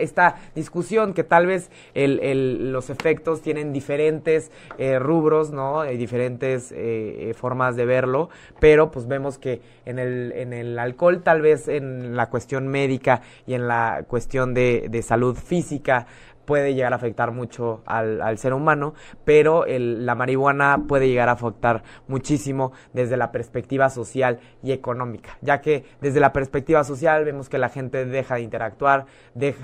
[0.00, 5.90] esta discusión que tal vez el, el, los efectos tienen diferentes eh, rubros, ¿no?
[5.90, 8.30] Y diferentes eh, formas de verlo,
[8.60, 13.22] pero pues vemos que en el, en el alcohol, tal vez en la cuestión médica
[13.46, 16.06] y en la cuestión de, de salud física,
[16.48, 18.94] puede llegar a afectar mucho al, ser humano,
[19.26, 25.60] pero la marihuana puede llegar a afectar muchísimo desde la perspectiva social y económica, ya
[25.60, 29.04] que desde la perspectiva social vemos que la gente deja de interactuar,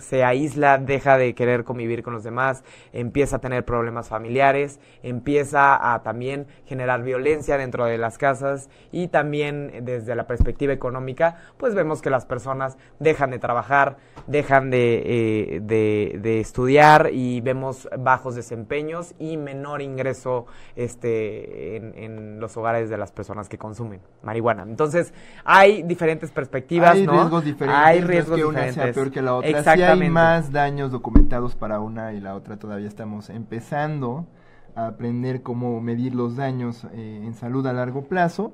[0.01, 5.95] se aísla, deja de querer convivir con los demás, empieza a tener problemas familiares, empieza
[5.95, 11.74] a también generar violencia dentro de las casas y también desde la perspectiva económica, pues
[11.74, 16.74] vemos que las personas dejan de trabajar, dejan de, eh, estudiar,
[17.12, 23.59] y vemos bajos desempeños y menor ingreso este, en, los hogares de las personas que
[23.59, 24.64] consumen marihuana.
[24.64, 25.14] Entonces,
[25.45, 29.51] hay diferentes perspectivas, hay Riesgos diferentes, hay riesgos que una sea peor que la otra.
[29.51, 30.05] Exactamente.
[30.05, 34.27] hay más daños documentados para una y la otra todavía estamos empezando
[34.75, 38.53] a aprender cómo medir los daños eh, en salud a largo plazo,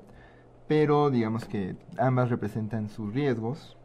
[0.68, 3.79] pero digamos que ambas representan sus riesgos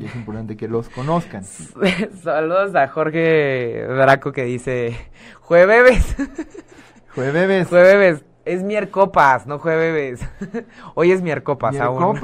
[0.00, 1.44] y es importante que los conozcan.
[2.24, 4.96] Saludos a Jorge Draco que dice,
[5.40, 6.16] jueves.
[7.14, 7.68] Jueves.
[7.68, 8.24] Jueves.
[8.44, 10.20] Es miércoles, no jueves.
[10.94, 12.18] Hoy es miércoles aún.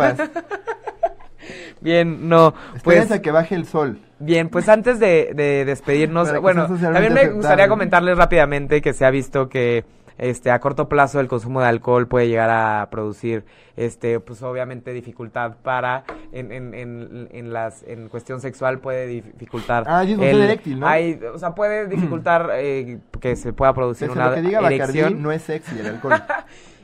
[1.80, 2.54] Bien, no.
[2.82, 4.00] Pues a que baje el sol.
[4.20, 9.10] Bien, pues antes de, de despedirnos, bueno, también me gustaría comentarles rápidamente que se ha
[9.10, 9.84] visto que
[10.18, 13.44] este a corto plazo el consumo de alcohol puede llegar a producir
[13.76, 19.84] este pues obviamente dificultad para en, en, en, en las en cuestión sexual puede dificultar
[19.86, 20.86] ah, es el, eréctil, ¿no?
[20.86, 25.22] Hay, o sea puede dificultar eh, que se pueda producir una lo que diga erección
[25.22, 26.14] no es sexy el alcohol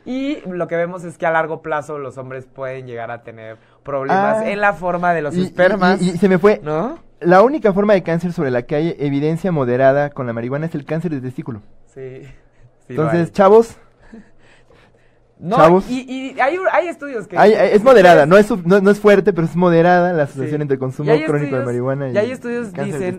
[0.04, 3.56] Y lo que vemos es que a largo plazo los hombres pueden llegar a tener
[3.84, 4.50] problemas ah.
[4.50, 6.02] en la forma de los espermas.
[6.02, 6.60] Y, se me fue.
[6.62, 6.98] ¿No?
[7.20, 10.74] La única forma de cáncer sobre la que hay evidencia moderada con la marihuana es
[10.74, 11.62] el cáncer de testículo.
[11.86, 12.22] Sí.
[12.92, 13.76] Entonces, chavos.
[15.38, 17.36] No, Y, hay, hay, estudios que...
[17.36, 21.58] es moderada, no es, no, es fuerte, pero es moderada la asociación entre consumo crónico
[21.58, 23.18] de marihuana y, y hay estudios dicen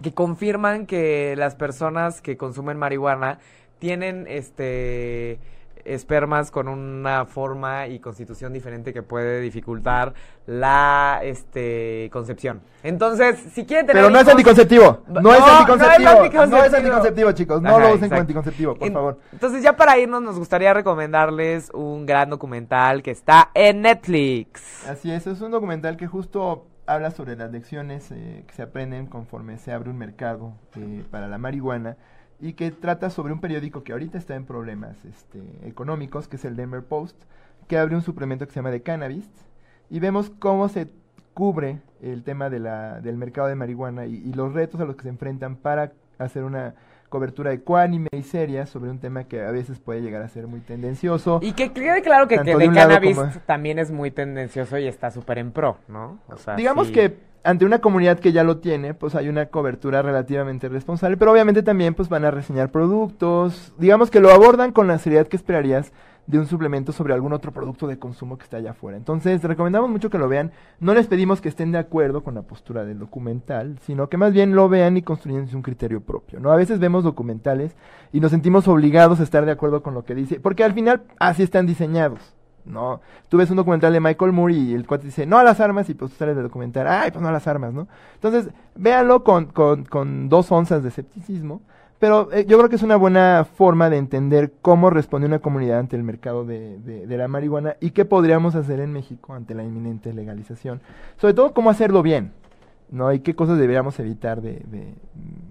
[0.00, 3.38] que confirman que las personas que consumen marihuana
[3.78, 5.40] tienen este
[5.84, 10.14] espermas con una forma y constitución diferente que puede dificultar
[10.46, 12.62] la este concepción.
[12.82, 15.02] Entonces, si quieren tener Pero no es anticonceptivo.
[15.08, 16.46] No, es anticonceptivo.
[16.46, 17.62] No es anticonceptivo, chicos.
[17.62, 19.18] No lo usen como anticonceptivo, por favor.
[19.32, 24.86] Entonces, ya para irnos nos gustaría recomendarles un gran documental que está en Netflix.
[24.88, 29.06] Así es, es un documental que justo habla sobre las lecciones eh, que se aprenden
[29.06, 31.96] conforme se abre un mercado eh, para la marihuana
[32.42, 36.44] y que trata sobre un periódico que ahorita está en problemas este, económicos, que es
[36.44, 37.16] el Denver Post,
[37.68, 39.30] que abre un suplemento que se llama de cannabis,
[39.88, 40.88] y vemos cómo se
[41.34, 45.04] cubre el tema de la, del mercado de marihuana y, los retos a los que
[45.04, 46.74] se enfrentan para hacer una
[47.08, 50.60] cobertura ecuánime y seria sobre un tema que a veces puede llegar a ser muy
[50.60, 51.38] tendencioso.
[51.42, 55.38] Y que quede claro que, que de cannabis también es muy tendencioso y está súper
[55.38, 56.18] en pro, ¿no?
[56.28, 60.02] O sea, digamos que ante una comunidad que ya lo tiene, pues hay una cobertura
[60.02, 64.86] relativamente responsable, pero obviamente también pues van a reseñar productos, digamos que lo abordan con
[64.86, 65.92] la seriedad que esperarías
[66.26, 68.96] de un suplemento sobre algún otro producto de consumo que está allá afuera.
[68.96, 70.52] Entonces, recomendamos mucho que lo vean.
[70.78, 74.32] No les pedimos que estén de acuerdo con la postura del documental, sino que más
[74.32, 76.52] bien lo vean y construyan un criterio propio, ¿no?
[76.52, 77.74] A veces vemos documentales
[78.12, 81.02] y nos sentimos obligados a estar de acuerdo con lo que dice, porque al final
[81.18, 82.34] así están diseñados.
[82.64, 85.58] No, tú ves un documental de Michael Moore y el cuate dice, no a las
[85.58, 87.88] armas, y pues tú sales de documentar, ay, pues no a las armas, ¿no?
[88.14, 91.60] Entonces, véanlo con, con, con dos onzas de escepticismo,
[91.98, 95.80] pero eh, yo creo que es una buena forma de entender cómo responde una comunidad
[95.80, 99.54] ante el mercado de, de, de la marihuana y qué podríamos hacer en México ante
[99.54, 100.80] la inminente legalización.
[101.16, 102.32] Sobre todo, cómo hacerlo bien,
[102.90, 103.12] ¿no?
[103.12, 104.94] Y qué cosas deberíamos evitar de, de,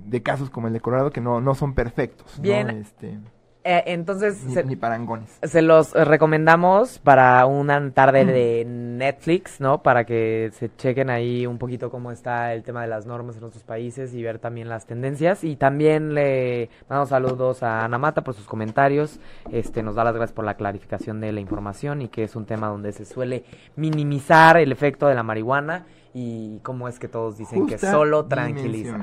[0.06, 2.44] de casos como el de Colorado que no, no son perfectos, ¿no?
[2.44, 2.70] Bien.
[2.70, 3.18] Este,
[3.64, 5.38] Eh, entonces, ni, se, ni parangones.
[5.44, 9.84] se los recomendamos para una tarde de Netflix, ¿no?
[9.84, 13.44] Para que se chequen ahí un poquito cómo está el tema de las normas en
[13.44, 15.44] otros países y ver también las tendencias.
[15.44, 19.20] Y también le mandamos saludos a Ana Mata por sus comentarios.
[19.52, 22.46] Este, nos da las gracias por la clarificación de la información y que es un
[22.46, 23.44] tema donde se suele
[23.76, 28.98] minimizar el efecto de la marihuana y cómo es que todos dicen que solo tranquiliza.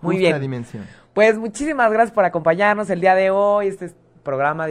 [0.00, 0.40] Muy Justa bien.
[0.40, 0.84] dimensión.
[1.14, 3.68] Pues muchísimas gracias por acompañarnos el día de hoy.
[3.68, 4.66] Este es- programa,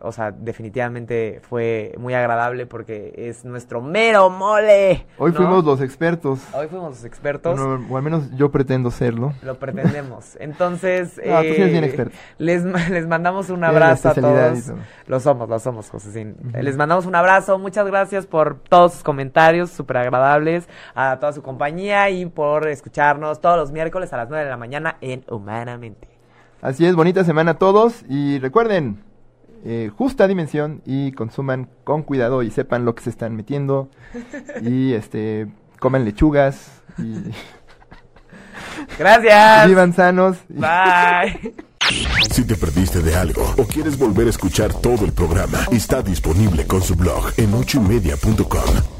[0.00, 5.06] o sea, definitivamente fue muy agradable porque es nuestro mero mole.
[5.18, 5.36] Hoy ¿no?
[5.36, 6.40] fuimos los expertos.
[6.54, 7.58] Hoy fuimos los expertos.
[7.58, 9.32] O al menos yo pretendo serlo.
[9.42, 10.36] Lo pretendemos.
[10.40, 12.16] Entonces, Ah, tú eres bien eh, experto.
[12.38, 14.64] les, les mandamos un abrazo a todos.
[14.66, 14.76] todo.
[15.06, 16.26] Lo somos, lo somos, José.
[16.26, 16.62] Ujú.
[16.62, 17.58] Les mandamos un abrazo.
[17.58, 23.40] Muchas gracias por todos sus comentarios súper agradables, a toda su compañía y por escucharnos
[23.40, 26.09] todos los miércoles a las 9 de la mañana en Humanamente.
[26.62, 29.02] Así es, bonita semana a todos y recuerden,
[29.64, 33.88] eh, justa dimensión y consuman con cuidado y sepan lo que se están metiendo
[34.62, 35.48] y este
[35.78, 37.14] coman lechugas y
[38.98, 39.66] Gracias.
[39.68, 40.36] vivan sanos.
[40.48, 41.54] y- Bye.
[42.30, 46.64] Si te perdiste de algo o quieres volver a escuchar todo el programa, está disponible
[46.66, 48.99] con su blog en ochoymedia.com.